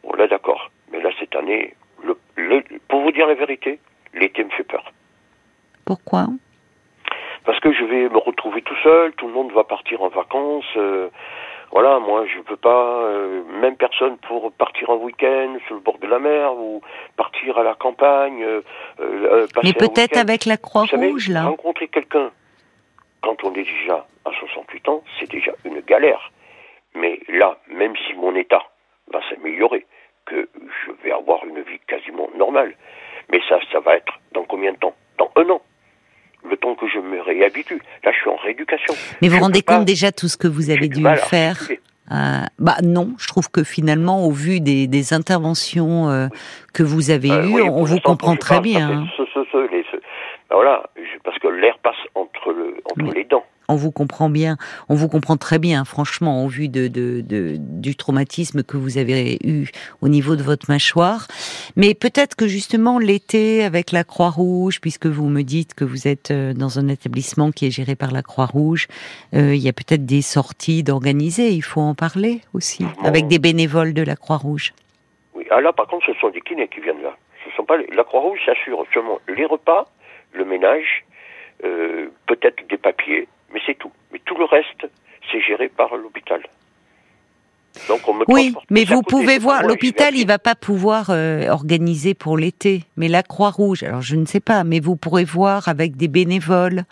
Bon, 0.04 0.14
là, 0.14 0.26
d'accord. 0.28 0.72
Mais 0.90 1.02
là, 1.02 1.10
cette 1.20 1.36
année, 1.36 1.74
le, 2.02 2.18
le- 2.38 2.64
pour 2.88 3.02
vous 3.02 3.12
dire 3.12 3.28
la 3.28 3.34
vérité, 3.36 3.80
l'été 4.14 4.42
me 4.46 4.52
fait 4.52 4.64
peur. 4.64 4.86
Pourquoi? 5.86 6.28
Parce 7.44 7.60
que 7.60 7.74
je 7.74 7.84
vais 7.84 8.08
me 8.08 8.18
retrouver 8.20 8.62
tout 8.62 8.76
seul, 8.84 9.12
tout 9.18 9.28
le 9.28 9.34
monde 9.34 9.52
va 9.52 9.66
partir 9.66 10.02
en 10.02 10.08
vacances. 10.08 10.64
euh, 10.78 11.10
voilà, 11.72 12.00
moi, 12.00 12.26
je 12.26 12.40
peux 12.42 12.56
pas, 12.56 13.02
euh, 13.04 13.44
même 13.62 13.76
personne 13.76 14.18
pour 14.20 14.52
partir 14.54 14.90
en 14.90 14.96
week-end 14.98 15.58
sur 15.68 15.76
le 15.76 15.82
bord 15.82 15.98
de 15.98 16.08
la 16.08 16.20
mer 16.20 16.56
ou 16.56 16.82
partir 17.18 17.58
à 17.58 17.64
la 17.64 17.76
campagne. 17.76 18.44
euh, 18.44 18.62
euh, 19.00 19.48
passer 19.54 19.68
Mais 19.68 19.88
peut-être 19.88 20.18
avec 20.18 20.46
la 20.46 20.58
Croix-Rouge, 20.58 21.30
là. 21.30 21.46
rencontrer 21.46 21.88
quelqu'un 21.88 22.32
quand 23.22 23.44
on 23.44 23.54
est 23.54 23.64
déjà 23.64 24.06
à 24.26 24.32
68 24.32 24.90
ans, 24.90 25.04
c'est 25.20 25.30
déjà 25.30 25.52
une 25.66 25.80
galère. 25.82 26.32
Mais 26.94 27.20
là, 27.28 27.58
même 27.68 27.94
si 28.08 28.14
mon 28.14 28.36
état 28.36 28.64
va 29.12 29.20
s'améliorer, 29.30 29.86
que 30.26 30.48
je 30.86 30.92
vais 31.04 31.12
avoir 31.12 31.44
une 31.46 31.62
vie 31.62 31.80
quasiment 31.88 32.30
normale, 32.36 32.76
mais 33.32 33.40
ça, 33.50 33.60
ça 33.72 33.80
va 33.80 33.96
être 33.96 34.14
dans 34.32 34.44
combien 34.44 34.74
de 34.74 34.78
temps? 34.78 34.96
Dans 35.18 35.32
un 35.36 35.50
an. 35.50 35.62
Le 36.44 36.58
temps 36.58 36.76
que 36.76 36.88
je 36.88 36.95
me 37.06 37.22
réhabitue. 37.22 37.82
Là, 38.04 38.12
je 38.12 38.18
suis 38.20 38.30
en 38.30 38.36
rééducation. 38.36 38.94
Mais 39.22 39.28
vous 39.30 39.40
rendez 39.40 39.62
pas- 39.62 39.78
compte 39.78 39.86
déjà 39.86 40.12
tout 40.12 40.28
ce 40.28 40.38
que 40.38 40.48
vous 40.48 40.70
avez 40.70 40.88
dû 40.90 41.04
faire. 41.30 41.58
Euh, 42.12 42.16
bah 42.60 42.76
non, 42.84 43.14
je 43.18 43.28
trouve 43.28 43.50
que 43.50 43.64
finalement, 43.64 44.26
au 44.28 44.32
vu 44.32 44.60
des, 44.60 44.86
des 44.88 45.14
interventions 45.14 46.10
euh, 46.10 46.28
que 46.74 46.84
vous 46.84 47.10
avez 47.10 47.32
Euh, 47.32 47.44
eues, 47.48 47.54
oui, 47.54 47.62
on 47.64 47.84
vous 47.84 48.00
comprend 48.00 48.36
très 48.36 48.60
bien. 48.60 48.90
hein. 48.90 49.08
ce, 49.18 49.24
ce, 49.34 49.44
ce, 49.52 49.72
les- 49.72 49.84
ce. 49.92 49.98
Ben 50.50 50.56
voilà, 50.58 50.84
je- 50.98 51.20
parce 51.24 51.40
que 51.40 51.48
l'air 51.48 51.78
passe 51.82 51.96
entre, 52.14 52.52
le, 52.52 52.76
entre 52.86 53.06
Mais- 53.08 53.14
les 53.20 53.24
dents. 53.24 53.45
On 53.68 53.76
vous 53.76 53.92
comprend 53.92 54.30
bien. 54.30 54.58
On 54.90 54.96
vous 54.96 55.08
comprend 55.08 55.38
très 55.38 55.60
bien, 55.60 55.86
franchement, 55.86 56.44
au 56.44 56.48
vu 56.48 56.68
de, 56.70 56.88
de, 56.88 57.22
de- 57.22 57.56
du 57.60 57.96
traumatisme 57.96 58.64
que 58.64 58.78
vous 58.78 58.98
avez 58.98 59.38
eu 59.44 59.68
au 60.02 60.08
niveau 60.08 60.36
de 60.36 60.44
votre 60.44 60.70
mâchoire. 60.70 61.28
Mais 61.76 61.94
peut-être 61.94 62.36
que 62.36 62.48
justement 62.48 63.00
l'été, 63.00 63.64
avec 63.64 63.92
la 63.92 64.04
Croix-Rouge, 64.04 64.80
puisque 64.82 65.08
vous 65.08 65.28
me 65.30 65.42
dites 65.42 65.74
que 65.74 65.84
vous 65.84 66.08
êtes 66.08 66.32
euh, 66.32 66.54
dans 66.54 66.80
un 66.80 66.88
établissement 66.88 67.52
qui 67.52 67.66
est 67.68 67.72
géré 67.72 67.96
par 67.96 68.12
la 68.12 68.22
Croix-Rouge, 68.22 68.88
euh, 69.34 69.56
il 69.56 69.62
y 69.62 69.70
a 69.70 69.74
peut-être 69.74 70.06
des 70.06 70.22
sorties 70.22 70.84
d'organiser. 70.84 71.50
Il 71.50 71.62
faut 71.64 71.82
en 71.82 71.96
parler 71.96 72.42
aussi, 72.54 72.84
Bon. 72.84 73.04
avec 73.04 73.28
des 73.28 73.40
bénévoles 73.40 73.94
de 73.94 74.04
la 74.04 74.16
Croix-Rouge. 74.16 74.74
Oui, 75.34 75.46
ah 75.52 75.62
là, 75.62 75.74
par 75.74 75.88
contre, 75.88 76.06
ce 76.06 76.14
sont 76.20 76.30
des 76.30 76.42
kinés 76.42 76.68
qui 76.68 76.82
viennent 76.82 77.02
là. 77.02 77.16
Ce 77.46 77.56
sont 77.56 77.66
pas 77.66 77.78
les- 77.78 77.88
la 77.96 78.04
Croix-Rouge 78.04 78.40
s'assure 78.46 78.84
seulement 78.94 79.20
les 79.28 79.46
repas, 79.46 79.86
le 80.34 80.46
ménage, 80.46 81.06
euh, 81.64 82.08
peut-être 82.28 82.68
des 82.70 82.78
papiers, 82.78 83.28
mais 83.54 83.62
c'est 83.66 83.78
tout. 83.78 83.92
Mais 84.12 84.20
tout 84.26 84.36
le 84.38 84.46
reste, 84.46 84.88
c'est 85.32 85.42
géré 85.42 85.70
par 85.70 85.96
l'hôpital. 85.96 86.42
Donc 87.90 88.08
on 88.08 88.14
me 88.14 88.26
Oui, 88.28 88.54
mais 88.70 88.86
vous 88.86 89.02
pouvez 89.02 89.38
voir, 89.38 89.64
l'hôpital, 89.64 90.16
il 90.16 90.26
va 90.26 90.40
pas 90.40 90.56
pouvoir 90.56 91.10
euh, 91.10 91.50
organiser 91.50 92.14
pour 92.14 92.38
l'été, 92.38 92.84
mais 92.96 93.08
la 93.08 93.22
Croix-Rouge, 93.22 93.84
alors 93.84 94.02
je 94.02 94.16
ne 94.16 94.26
sais 94.26 94.40
pas, 94.40 94.64
mais 94.64 94.80
vous 94.80 94.96
pourrez 94.96 95.26
voir 95.26 95.68
avec 95.68 95.98
des 95.98 96.08
bénévoles. 96.08 96.84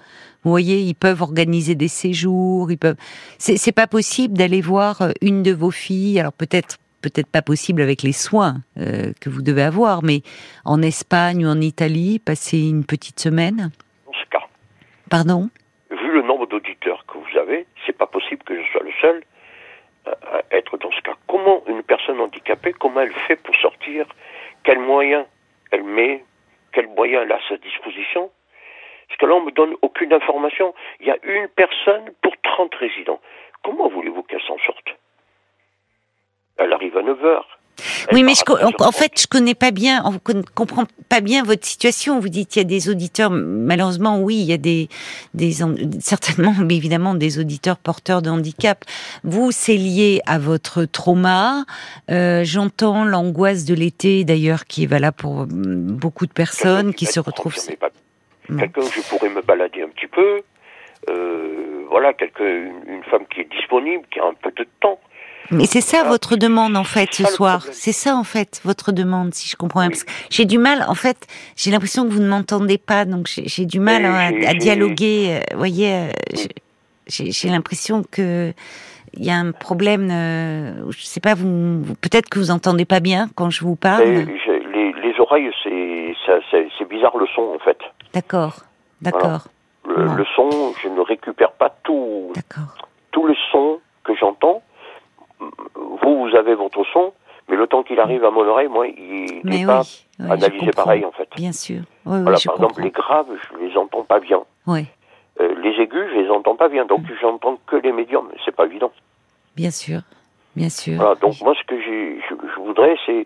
Vous 0.43 0.49
voyez, 0.49 0.79
ils 0.79 0.95
peuvent 0.95 1.21
organiser 1.21 1.75
des 1.75 1.87
séjours, 1.87 2.69
ils 2.69 2.77
peuvent. 2.77 2.97
C'est 3.37 3.55
c'est 3.55 3.71
pas 3.71 3.87
possible 3.87 4.37
d'aller 4.37 4.59
voir 4.59 5.01
euh, 5.01 5.11
une 5.21 5.41
de 5.41 5.53
vos 5.53 5.71
filles. 5.71 6.19
Alors 6.19 6.33
peut-être, 6.33 6.77
peut-être 7.01 7.29
pas 7.29 7.41
possible 7.41 7.81
avec 7.81 8.03
les 8.03 8.11
soins 8.11 8.57
euh, 8.77 9.13
que 9.21 9.29
vous 9.29 9.41
devez 9.41 9.63
avoir, 9.63 10.03
mais 10.03 10.21
en 10.65 10.81
Espagne 10.81 11.45
ou 11.45 11.49
en 11.49 11.61
Italie, 11.61 12.19
passer 12.19 12.59
une 12.59 12.83
petite 12.83 13.21
semaine? 13.21 13.71
Dans 14.05 14.13
ce 14.13 14.29
cas, 14.29 14.43
Pardon? 15.09 15.49
vu 15.91 16.11
le 16.11 16.23
nombre 16.23 16.47
d'auditeurs 16.47 17.05
que 17.07 17.17
vous 17.17 17.39
avez, 17.39 17.65
c'est 17.85 17.92
pas 18.05 18.19
possible 18.19 18.43
que 18.43 18.61
je 18.61 18.71
sois 18.71 18.83
le 18.83 18.91
seul 19.01 19.23
à, 20.05 20.37
à 20.37 20.41
être 20.51 20.77
dans 20.77 20.91
ce 20.91 21.01
cas. 21.01 21.15
Comment 21.27 21.63
une 21.67 21.83
personne 21.83 22.19
handicapée, 22.19 22.73
comment 22.73 23.01
elle 23.01 23.13
fait 23.27 23.37
pour 23.37 23.55
sortir? 23.55 24.05
Quels 24.63 24.79
moyens 24.79 25.25
elle 25.71 25.83
met? 25.83 26.23
Quels 26.73 26.87
moyens 26.87 27.23
elle 27.23 27.31
a 27.31 27.35
à 27.35 27.47
sa 27.47 27.57
disposition? 27.57 28.31
Parce 29.07 29.19
que 29.19 29.25
là, 29.25 29.35
on 29.35 29.41
me 29.41 29.51
donne 29.51 29.75
aucune 29.81 30.11
information. 30.13 30.73
Il 30.99 31.07
y 31.07 31.11
a 31.11 31.17
une 31.23 31.47
personne 31.49 32.11
pour 32.21 32.33
30 32.41 32.73
résidents. 32.75 33.21
Comment 33.63 33.87
voulez-vous 33.87 34.23
qu'elle 34.23 34.41
s'en 34.41 34.57
sorte? 34.59 34.89
Elle 36.57 36.73
arrive 36.73 36.97
à 36.97 37.03
9 37.03 37.23
heures. 37.25 37.59
Oui, 38.11 38.23
mais 38.23 38.33
part 38.33 38.39
je, 38.39 38.43
co- 38.45 38.55
à 38.55 38.69
13h30. 38.71 38.87
en 38.87 38.91
fait, 38.91 39.11
je 39.21 39.27
connais 39.27 39.55
pas 39.55 39.71
bien, 39.71 40.03
on 40.05 40.19
comprend 40.55 40.83
pas 41.09 41.21
bien 41.21 41.43
votre 41.43 41.65
situation. 41.65 42.19
Vous 42.19 42.29
dites 42.29 42.55
il 42.55 42.59
y 42.59 42.61
a 42.61 42.65
des 42.65 42.89
auditeurs, 42.89 43.29
malheureusement, 43.31 44.19
oui, 44.19 44.35
il 44.35 44.45
y 44.45 44.53
a 44.53 44.57
des, 44.57 44.89
des 45.33 45.63
en- 45.63 45.75
certainement, 45.99 46.53
mais 46.63 46.75
évidemment, 46.75 47.13
des 47.15 47.39
auditeurs 47.39 47.77
porteurs 47.77 48.21
de 48.21 48.29
handicap. 48.29 48.85
Vous, 49.23 49.51
c'est 49.51 49.75
lié 49.77 50.21
à 50.25 50.37
votre 50.39 50.85
trauma. 50.85 51.65
Euh, 52.11 52.43
J'entends 52.43 53.05
l'angoisse 53.05 53.65
de 53.65 53.73
l'été, 53.73 54.23
d'ailleurs, 54.23 54.65
qui 54.65 54.83
est 54.83 54.87
valable 54.87 55.17
pour 55.17 55.45
beaucoup 55.47 56.25
de 56.27 56.33
personnes 56.33 56.93
qui 56.93 57.05
se 57.05 57.19
retrouvent. 57.19 57.55
Quelqu'un 58.47 58.81
où 58.81 58.91
je 58.93 59.01
pourrais 59.09 59.29
me 59.29 59.41
balader 59.41 59.81
un 59.81 59.89
petit 59.89 60.07
peu. 60.07 60.41
Euh, 61.09 61.83
voilà, 61.89 62.13
quelqu'un, 62.13 62.43
une 62.87 63.03
femme 63.09 63.23
qui 63.33 63.41
est 63.41 63.49
disponible, 63.51 64.03
qui 64.11 64.19
a 64.19 64.25
un 64.25 64.33
peu 64.41 64.51
de 64.51 64.65
temps. 64.79 64.99
Mais 65.51 65.65
c'est 65.65 65.81
ça 65.81 66.03
votre 66.03 66.35
demande 66.35 66.75
en 66.77 66.83
fait 66.83 67.13
ce 67.13 67.25
soir. 67.25 67.63
C'est 67.71 67.91
ça 67.91 68.15
en 68.15 68.23
fait 68.23 68.61
votre 68.63 68.91
demande, 68.91 69.33
si 69.33 69.49
je 69.49 69.55
comprends 69.55 69.81
bien. 69.81 69.89
Oui. 69.89 69.93
Parce 69.93 70.03
que 70.05 70.11
J'ai 70.29 70.45
du 70.45 70.57
mal, 70.57 70.85
en 70.87 70.95
fait, 70.95 71.27
j'ai 71.55 71.69
l'impression 71.71 72.03
que 72.07 72.09
vous 72.13 72.21
ne 72.21 72.27
m'entendez 72.29 72.77
pas, 72.77 73.05
donc 73.05 73.27
j'ai 73.27 73.65
du 73.65 73.79
mal 73.79 74.05
hein, 74.05 74.31
à, 74.47 74.53
dialoguer. 74.53 75.37
euh, 75.39 75.39
Vous 75.51 75.57
voyez, 75.59 75.93
euh, 75.93 76.07
j'ai 77.07 77.49
l'impression 77.49 78.03
que 78.09 78.53
il 79.15 79.23
y 79.25 79.29
a 79.29 79.35
un 79.35 79.51
problème. 79.51 80.09
euh, 80.11 80.89
je 80.91 81.03
sais 81.03 81.19
pas, 81.19 81.35
vous, 81.35 81.83
peut-être 82.01 82.29
que 82.29 82.39
vous 82.39 82.49
entendez 82.49 82.85
pas 82.85 82.99
bien 82.99 83.29
quand 83.35 83.49
je 83.51 83.63
vous 83.63 83.75
parle. 83.75 84.03
les, 84.05 84.93
les 84.93 85.19
oreilles, 85.19 85.51
c'est 85.63 86.89
bizarre 86.89 87.17
le 87.17 87.27
son 87.35 87.41
en 87.55 87.59
fait. 87.59 87.77
D'accord, 88.13 88.61
d'accord, 89.01 89.47
Le, 89.87 90.05
le 90.15 90.25
son, 90.35 90.73
je 90.81 90.87
ne 90.87 90.99
récupère 91.01 91.51
pas 91.51 91.75
tout, 91.83 92.31
d'accord. 92.35 92.75
tout 93.11 93.25
le 93.27 93.35
son 93.51 93.79
que 94.03 94.13
j'entends. 94.15 94.61
Vous, 95.75 96.27
vous 96.27 96.35
avez 96.35 96.55
votre 96.55 96.83
son, 96.93 97.13
mais 97.49 97.55
le 97.55 97.67
temps 97.67 97.83
qu'il 97.83 97.99
arrive 97.99 98.23
à 98.25 98.31
mon 98.31 98.45
oreille, 98.47 98.67
moi, 98.69 98.87
il 98.87 99.41
n'est 99.43 99.57
oui, 99.59 99.65
pas 99.65 99.81
oui, 99.81 100.05
je 100.19 100.23
analysé 100.31 100.71
pareil 100.71 101.05
en 101.05 101.11
fait. 101.11 101.27
Bien 101.35 101.51
sûr. 101.51 101.81
Oui, 102.05 102.17
oui, 102.17 102.21
Voilà, 102.23 102.37
je 102.37 102.45
par 102.45 102.55
comprends. 102.55 102.69
exemple, 102.69 102.83
les 102.83 102.91
graves, 102.91 103.27
je 103.51 103.65
les 103.65 103.77
entends 103.77 104.03
pas 104.03 104.19
bien. 104.19 104.41
Oui, 104.67 104.85
Euh, 105.41 105.55
les 105.63 105.71
aigus, 105.81 106.09
je 106.13 106.19
les 106.19 106.29
entends 106.29 106.55
pas 106.55 106.69
bien, 106.69 106.85
donc 106.85 107.01
Mm. 107.01 107.13
j'entends 107.21 107.57
que 107.65 107.75
les 107.77 107.91
médiums. 107.91 108.29
C'est 108.45 108.55
pas 108.55 108.65
évident. 108.65 108.91
bien 109.55 109.71
sûr, 109.71 110.01
bien 110.55 110.69
sûr. 110.69 110.95
Voilà, 110.97 111.15
donc 111.15 111.33
moi, 111.41 111.53
ce 111.59 111.63
que 111.65 111.79
je, 111.81 112.19
je 112.29 112.59
voudrais, 112.61 112.95
c'est 113.05 113.25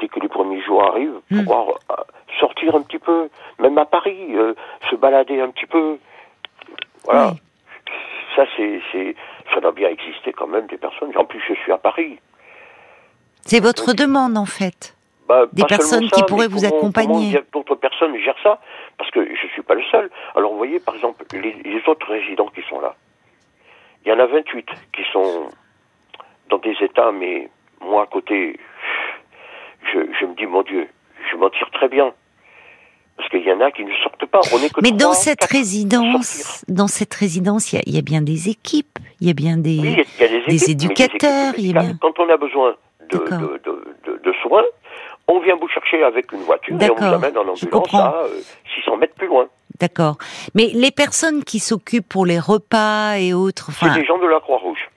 dès 0.00 0.08
que 0.08 0.20
les 0.20 0.28
premiers 0.28 0.60
jours 0.62 0.82
arrivent, 0.84 1.20
Mm. 1.30 1.38
pouvoir 1.40 1.68
euh, 1.90 1.94
sortir 2.40 2.74
un 2.74 2.80
petit 2.82 2.98
peu, 2.98 3.28
même 3.58 3.76
à 3.78 3.84
Paris, 3.84 4.34
euh, 4.36 4.54
se 4.90 4.96
balader 4.96 5.40
un 5.40 5.50
petit 5.50 5.66
peu. 5.66 5.98
Voilà. 7.04 7.32
Oui. 7.32 7.38
Ça, 8.36 8.44
c'est, 8.56 8.80
ça 9.54 9.60
doit 9.60 9.72
bien 9.72 9.88
exister 9.88 10.32
quand 10.32 10.46
même 10.46 10.66
des 10.66 10.76
personnes. 10.78 11.10
En 11.16 11.24
plus, 11.24 11.40
je 11.48 11.54
suis 11.54 11.72
à 11.72 11.78
Paris. 11.78 12.18
C'est 13.44 13.60
votre 13.60 13.92
demande 13.94 14.36
en 14.36 14.44
fait. 14.46 14.94
Bah, 15.28 15.44
Des 15.52 15.64
personnes 15.64 16.08
qui 16.10 16.22
pourraient 16.24 16.48
vous 16.48 16.60
comment- 16.60 16.76
accompagner. 16.78 17.40
D'autres 17.52 17.74
personnes 17.74 18.16
gèrent 18.18 18.38
ça 18.42 18.60
Parce 18.96 19.10
que 19.10 19.20
je 19.24 19.46
suis 19.48 19.62
pas 19.62 19.74
le 19.74 19.82
seul. 19.90 20.10
Alors, 20.34 20.52
vous 20.52 20.56
voyez, 20.58 20.80
par 20.80 20.94
exemple, 20.94 21.24
les, 21.32 21.52
les 21.64 21.82
autres 21.86 22.06
résidents 22.10 22.48
qui 22.54 22.62
sont 22.68 22.80
là. 22.80 22.94
Il 24.04 24.08
y 24.08 24.12
en 24.12 24.18
a 24.18 24.26
28 24.26 24.66
qui 24.94 25.02
sont 25.12 25.48
dans 26.48 26.58
des 26.58 26.74
états, 26.80 27.12
mais 27.12 27.50
moi, 27.82 28.04
à 28.04 28.06
côté, 28.06 28.58
je, 29.92 29.98
je 30.18 30.24
me 30.24 30.34
dis, 30.34 30.46
mon 30.46 30.62
Dieu, 30.62 30.88
je 31.30 31.36
m'en 31.36 31.50
tire 31.50 31.70
très 31.72 31.88
bien. 31.88 32.12
Parce 33.18 33.28
qu'il 33.30 33.42
y 33.42 33.52
en 33.52 33.60
a 33.60 33.70
qui 33.70 33.84
ne 33.84 33.92
sortent 34.02 34.24
pas. 34.26 34.40
On 34.54 34.58
est 34.62 34.72
que 34.72 34.80
Mais 34.80 34.92
dans 34.92 35.12
cette 35.12 35.44
résidence, 35.44 36.64
dans 36.68 36.86
cette 36.86 37.12
résidence, 37.12 37.72
il 37.72 37.76
y 37.76 37.78
a, 37.80 37.82
il 37.86 37.94
y 37.96 37.98
a 37.98 38.02
bien 38.02 38.22
des 38.22 38.48
équipes, 38.48 38.97
il 39.20 39.26
y 39.26 39.30
a 39.30 39.34
bien 39.34 39.56
des. 39.56 39.78
Oui, 39.78 39.96
il 39.96 40.20
y 40.20 40.24
a- 40.24 40.28
des, 40.28 40.34
équipes, 40.36 40.48
des 40.48 40.70
éducateurs, 40.70 41.54
il 41.58 41.66
y 41.66 41.70
a 41.70 41.74
médicales. 41.74 41.86
bien- 41.86 41.98
Quand 42.00 42.18
on 42.18 42.28
a 42.28 42.36
besoin 42.36 42.74
de, 43.10 43.18
de, 43.18 43.60
de, 44.06 44.20
de- 44.24 44.32
soins, 44.42 44.64
On 45.30 45.40
vient 45.40 45.56
vous 45.56 45.68
chercher 45.68 46.02
avec 46.02 46.32
une 46.32 46.40
voiture 46.40 46.80
et 46.80 46.90
on 46.90 46.94
vous 46.94 47.04
amène 47.04 47.36
en 47.36 47.42
ambulance 47.48 47.94
à 47.94 48.22
euh, 48.24 48.40
600 48.74 48.96
mètres 48.96 49.14
plus 49.14 49.26
loin. 49.26 49.46
D'accord. 49.78 50.16
Mais 50.54 50.70
les 50.74 50.90
personnes 50.90 51.44
qui 51.44 51.58
s'occupent 51.58 52.08
pour 52.08 52.24
les 52.24 52.38
repas 52.38 53.16
et 53.18 53.34
autres, 53.34 53.70
C'est 53.78 53.92
des 53.92 54.06
gens 54.06 54.16
de 54.18 54.26
la 54.26 54.40
Croix-Rouge. 54.40 54.88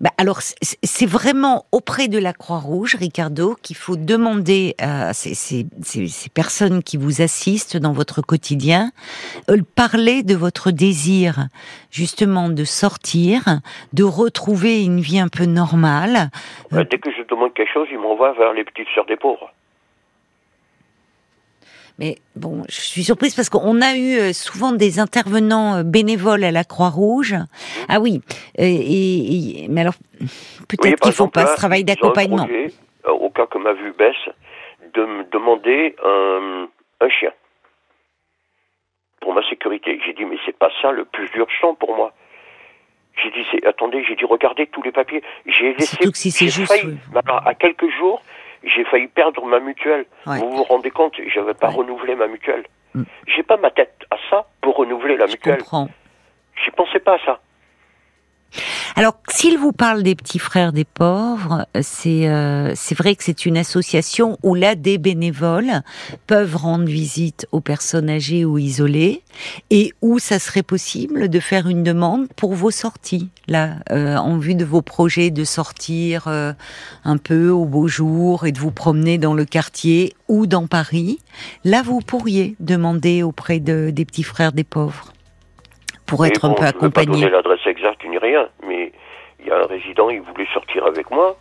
Bah 0.00 0.10
alors 0.18 0.40
c'est 0.40 1.06
vraiment 1.06 1.66
auprès 1.72 2.08
de 2.08 2.18
la 2.18 2.32
Croix-Rouge, 2.32 2.96
Ricardo, 2.96 3.56
qu'il 3.62 3.76
faut 3.76 3.96
demander 3.96 4.74
à 4.78 5.12
ces, 5.12 5.34
ces- 5.34 5.66
ces- 5.82 6.08
ces 6.08 6.28
personnes 6.30 6.82
qui 6.82 6.96
vous 6.96 7.22
assistent 7.22 7.76
dans 7.76 7.92
votre 7.92 8.22
quotidien, 8.22 8.92
euh, 9.50 9.58
parler 9.74 10.22
de 10.22 10.34
votre 10.34 10.70
désir, 10.70 11.48
justement, 11.90 12.48
de 12.48 12.64
sortir, 12.64 13.42
de 13.92 14.04
retrouver 14.04 14.84
une 14.84 15.00
vie 15.00 15.18
un 15.20 15.28
peu 15.28 15.44
normale. 15.44 16.30
Euh, 16.72 16.84
dès 16.90 16.98
que 16.98 17.10
je 17.10 17.22
demande 17.28 17.52
quelque 17.54 17.72
chose, 17.72 17.88
ils 17.90 17.98
m'envoient 17.98 18.32
vers 18.34 18.52
les 18.52 18.64
petites 18.64 18.88
sœurs 18.94 19.06
des 19.06 19.16
pauvres. 19.16 19.50
Mais 21.98 22.16
bon, 22.34 22.62
je 22.68 22.80
suis 22.80 23.02
surprise 23.04 23.34
parce 23.34 23.48
qu'on 23.48 23.80
a 23.80 23.96
eu 23.96 24.18
euh, 24.18 24.32
souvent 24.34 24.72
des 24.72 24.98
intervenants 25.00 25.76
euh, 25.76 25.82
bénévoles 25.82 26.44
à 26.44 26.50
la 26.50 26.62
Croix-Rouge. 26.64 27.34
Ah 27.88 28.00
oui, 28.00 28.20
euh, 28.58 28.62
et, 28.64 29.64
et- 29.64 29.68
mais 29.68 29.80
alors 29.80 29.94
peut-être 30.68 31.00
qu'il 31.00 31.12
faut 31.12 31.24
exemple, 31.24 31.32
pas 31.32 31.44
là, 31.44 31.46
ce 31.52 31.56
travail 31.56 31.84
d'accompagnement. 31.84 32.46
au 33.06 33.30
cas 33.30 33.46
que 33.46 33.58
ma 33.58 33.72
vue 33.72 33.92
baisse, 33.96 34.14
de 34.94 35.04
me 35.04 35.24
demander 35.30 35.96
un, 36.04 36.68
un 37.00 37.08
chien 37.08 37.30
pour 39.20 39.32
ma 39.34 39.42
sécurité. 39.48 39.98
J'ai 40.04 40.12
dit 40.12 40.24
mais 40.24 40.36
c'est 40.44 40.56
pas 40.56 40.70
ça 40.82 40.92
le 40.92 41.04
plus 41.06 41.28
urgent 41.34 41.74
pour 41.74 41.96
moi. 41.96 42.12
J'ai 43.22 43.30
dit 43.30 43.46
c'est 43.50 43.66
attendez, 43.66 44.04
j'ai 44.06 44.16
dit 44.16 44.24
regardez 44.26 44.66
tous 44.66 44.82
les 44.82 44.92
papiers. 44.92 45.22
J'ai 45.46 45.72
laissé 45.72 45.96
Surtout 45.96 46.12
que 46.12 46.18
si 46.18 46.30
c'est 46.30 46.48
juste, 46.48 46.70
failli- 46.72 46.98
oui. 47.14 47.20
à 47.26 47.54
quelques 47.54 47.88
jours, 47.98 48.22
j'ai 48.66 48.84
failli 48.84 49.06
perdre 49.08 49.44
ma 49.46 49.60
mutuelle. 49.60 50.04
Ouais. 50.26 50.38
Vous 50.38 50.50
vous 50.56 50.62
rendez 50.64 50.90
compte, 50.90 51.14
j'avais 51.32 51.54
pas 51.54 51.68
Ouais. 51.68 51.74
renouvelé 51.76 52.14
ma 52.14 52.26
mutuelle. 52.26 52.64
Mm. 52.94 53.02
J'ai 53.26 53.42
pas 53.42 53.56
ma 53.56 53.70
tête 53.70 53.94
à 54.10 54.16
ça 54.30 54.46
pour 54.60 54.76
renouveler 54.76 55.16
la 55.16 55.26
Je 55.26 55.32
mutuelle. 55.32 55.58
comprends. 55.58 55.88
J'y 56.64 56.70
pensais 56.72 56.98
pas 57.00 57.14
à 57.14 57.18
ça. 57.24 57.40
Alors, 58.98 59.18
s'il 59.28 59.58
vous 59.58 59.72
parle 59.72 60.02
des 60.02 60.14
petits 60.14 60.38
frères 60.38 60.72
des 60.72 60.86
pauvres, 60.86 61.66
c'est 61.82 62.30
euh, 62.30 62.72
c'est 62.74 62.96
vrai 62.96 63.14
que 63.14 63.22
c'est 63.24 63.44
une 63.44 63.58
association 63.58 64.38
où 64.42 64.54
là 64.54 64.74
des 64.74 64.96
bénévoles 64.96 65.82
peuvent 66.26 66.56
rendre 66.56 66.86
visite 66.86 67.46
aux 67.52 67.60
personnes 67.60 68.08
âgées 68.08 68.46
ou 68.46 68.56
isolées 68.56 69.20
et 69.68 69.92
où 70.00 70.18
ça 70.18 70.38
serait 70.38 70.62
possible 70.62 71.28
de 71.28 71.40
faire 71.40 71.68
une 71.68 71.82
demande 71.82 72.28
pour 72.36 72.54
vos 72.54 72.70
sorties 72.70 73.28
là 73.48 73.74
euh, 73.92 74.16
en 74.16 74.38
vue 74.38 74.54
de 74.54 74.64
vos 74.64 74.80
projets 74.80 75.30
de 75.30 75.44
sortir 75.44 76.24
euh, 76.28 76.54
un 77.04 77.18
peu 77.18 77.50
au 77.50 77.66
beau 77.66 77.88
jour 77.88 78.46
et 78.46 78.52
de 78.52 78.58
vous 78.58 78.72
promener 78.72 79.18
dans 79.18 79.34
le 79.34 79.44
quartier 79.44 80.14
ou 80.28 80.46
dans 80.46 80.66
Paris. 80.66 81.18
Là, 81.64 81.82
vous 81.82 82.00
pourriez 82.00 82.56
demander 82.60 83.22
auprès 83.22 83.60
de, 83.60 83.90
des 83.90 84.06
petits 84.06 84.22
frères 84.22 84.52
des 84.52 84.64
pauvres 84.64 85.12
pour 86.06 86.24
être 86.24 86.44
un 86.44 86.54
peu 86.54 86.64
accompagné. 86.64 87.28
Rien, 88.26 88.48
mais 88.66 88.92
il 89.40 89.46
y 89.46 89.50
a 89.50 89.56
un 89.58 89.66
résident, 89.66 90.08
il 90.10 90.20
voulait 90.20 90.46
sortir 90.52 90.84
avec 90.86 91.10
moi, 91.10 91.36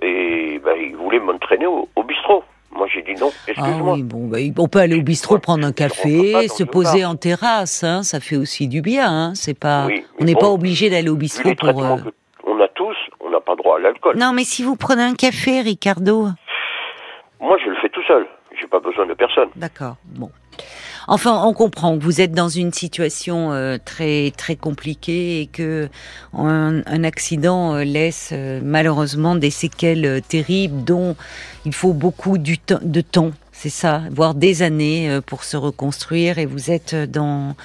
et 0.00 0.60
ben, 0.64 0.74
il 0.80 0.96
voulait 0.96 1.20
m'entraîner 1.20 1.66
au, 1.66 1.88
au 1.96 2.02
bistrot. 2.02 2.44
Moi, 2.74 2.86
j'ai 2.92 3.02
dit 3.02 3.14
non, 3.20 3.30
Ah 3.32 3.50
excuse-moi. 3.50 3.94
oui, 3.94 4.02
bon, 4.02 4.28
bah, 4.28 4.38
on 4.58 4.66
peut 4.68 4.78
aller 4.78 4.98
au 4.98 5.02
bistrot 5.02 5.38
prendre 5.38 5.66
un 5.66 5.72
café, 5.72 6.48
se 6.48 6.64
poser 6.64 7.04
en 7.04 7.16
terrasse, 7.16 7.84
hein, 7.84 8.02
ça 8.02 8.18
fait 8.18 8.36
aussi 8.36 8.66
du 8.66 8.80
bien. 8.80 9.06
Hein, 9.10 9.34
c'est 9.34 9.58
pas, 9.58 9.86
Oui, 9.86 10.04
on 10.18 10.24
n'est 10.24 10.32
bon, 10.34 10.40
pas 10.40 10.48
obligé 10.48 10.88
d'aller 10.88 11.10
au 11.10 11.16
bistrot 11.16 11.54
pour. 11.54 11.68
euh, 11.84 11.96
qu'on 12.42 12.60
a 12.60 12.68
tous, 12.68 12.96
on 13.20 13.28
n'a 13.30 13.40
pas 13.40 13.54
droit 13.56 13.76
à 13.76 13.80
l'alcool. 13.80 14.16
Non, 14.16 14.32
mais 14.32 14.44
si 14.44 14.62
vous 14.64 14.76
prenez 14.76 15.02
un 15.02 15.14
café, 15.14 15.60
Ricardo. 15.60 16.28
Moi, 17.40 17.58
je 17.62 17.68
le 17.70 17.76
fais 17.76 17.90
tout 17.90 18.02
seul. 18.04 18.26
J'ai 18.58 18.66
pas 18.68 18.80
besoin 18.80 19.04
de 19.06 19.14
personne. 19.14 19.48
D'accord. 19.56 19.96
Bon. 20.04 20.30
Enfin, 21.08 21.42
on 21.44 21.52
comprend 21.52 21.98
que 21.98 22.04
vous 22.04 22.20
êtes 22.20 22.32
dans 22.32 22.48
une 22.48 22.72
situation 22.72 23.52
euh, 23.52 23.76
très 23.84 24.32
très 24.36 24.54
compliquée 24.54 25.40
et 25.40 25.46
que 25.46 25.88
un, 26.32 26.82
un 26.86 27.04
accident 27.04 27.74
euh, 27.74 27.84
laisse 27.84 28.30
euh, 28.32 28.60
malheureusement 28.62 29.34
des 29.34 29.50
séquelles 29.50 30.06
euh, 30.06 30.20
terribles 30.20 30.84
dont 30.84 31.16
il 31.64 31.74
faut 31.74 31.92
beaucoup 31.92 32.38
du 32.38 32.58
de 32.68 33.00
temps, 33.00 33.32
c'est 33.50 33.68
ça, 33.68 34.02
voire 34.10 34.34
des 34.34 34.62
années 34.62 35.10
euh, 35.10 35.20
pour 35.20 35.42
se 35.42 35.56
reconstruire. 35.56 36.38
Et 36.38 36.46
vous 36.46 36.70
êtes 36.70 36.94
dans 36.94 37.56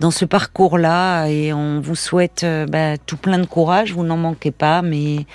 dans 0.00 0.10
ce 0.10 0.24
parcours-là 0.24 1.28
et 1.28 1.52
on 1.52 1.80
vous 1.80 1.94
souhaite 1.94 2.44
bah, 2.68 2.98
tout 2.98 3.16
plein 3.16 3.38
de 3.38 3.46
courage. 3.46 3.92
Vous 3.92 4.02
n'en 4.02 4.16
manquez 4.16 4.50
pas, 4.50 4.82
mais 4.82 5.26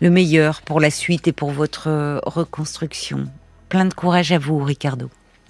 le 0.00 0.10
meilleur 0.10 0.62
pour 0.62 0.78
la 0.78 0.90
suite 0.90 1.26
et 1.26 1.32
pour 1.32 1.50
votre 1.50 2.20
reconstruction. 2.24 3.24
Plein 3.68 3.86
de 3.86 3.94
courage 3.94 4.30
à 4.30 4.38
vous, 4.38 4.58
Ricardo. 4.62 5.10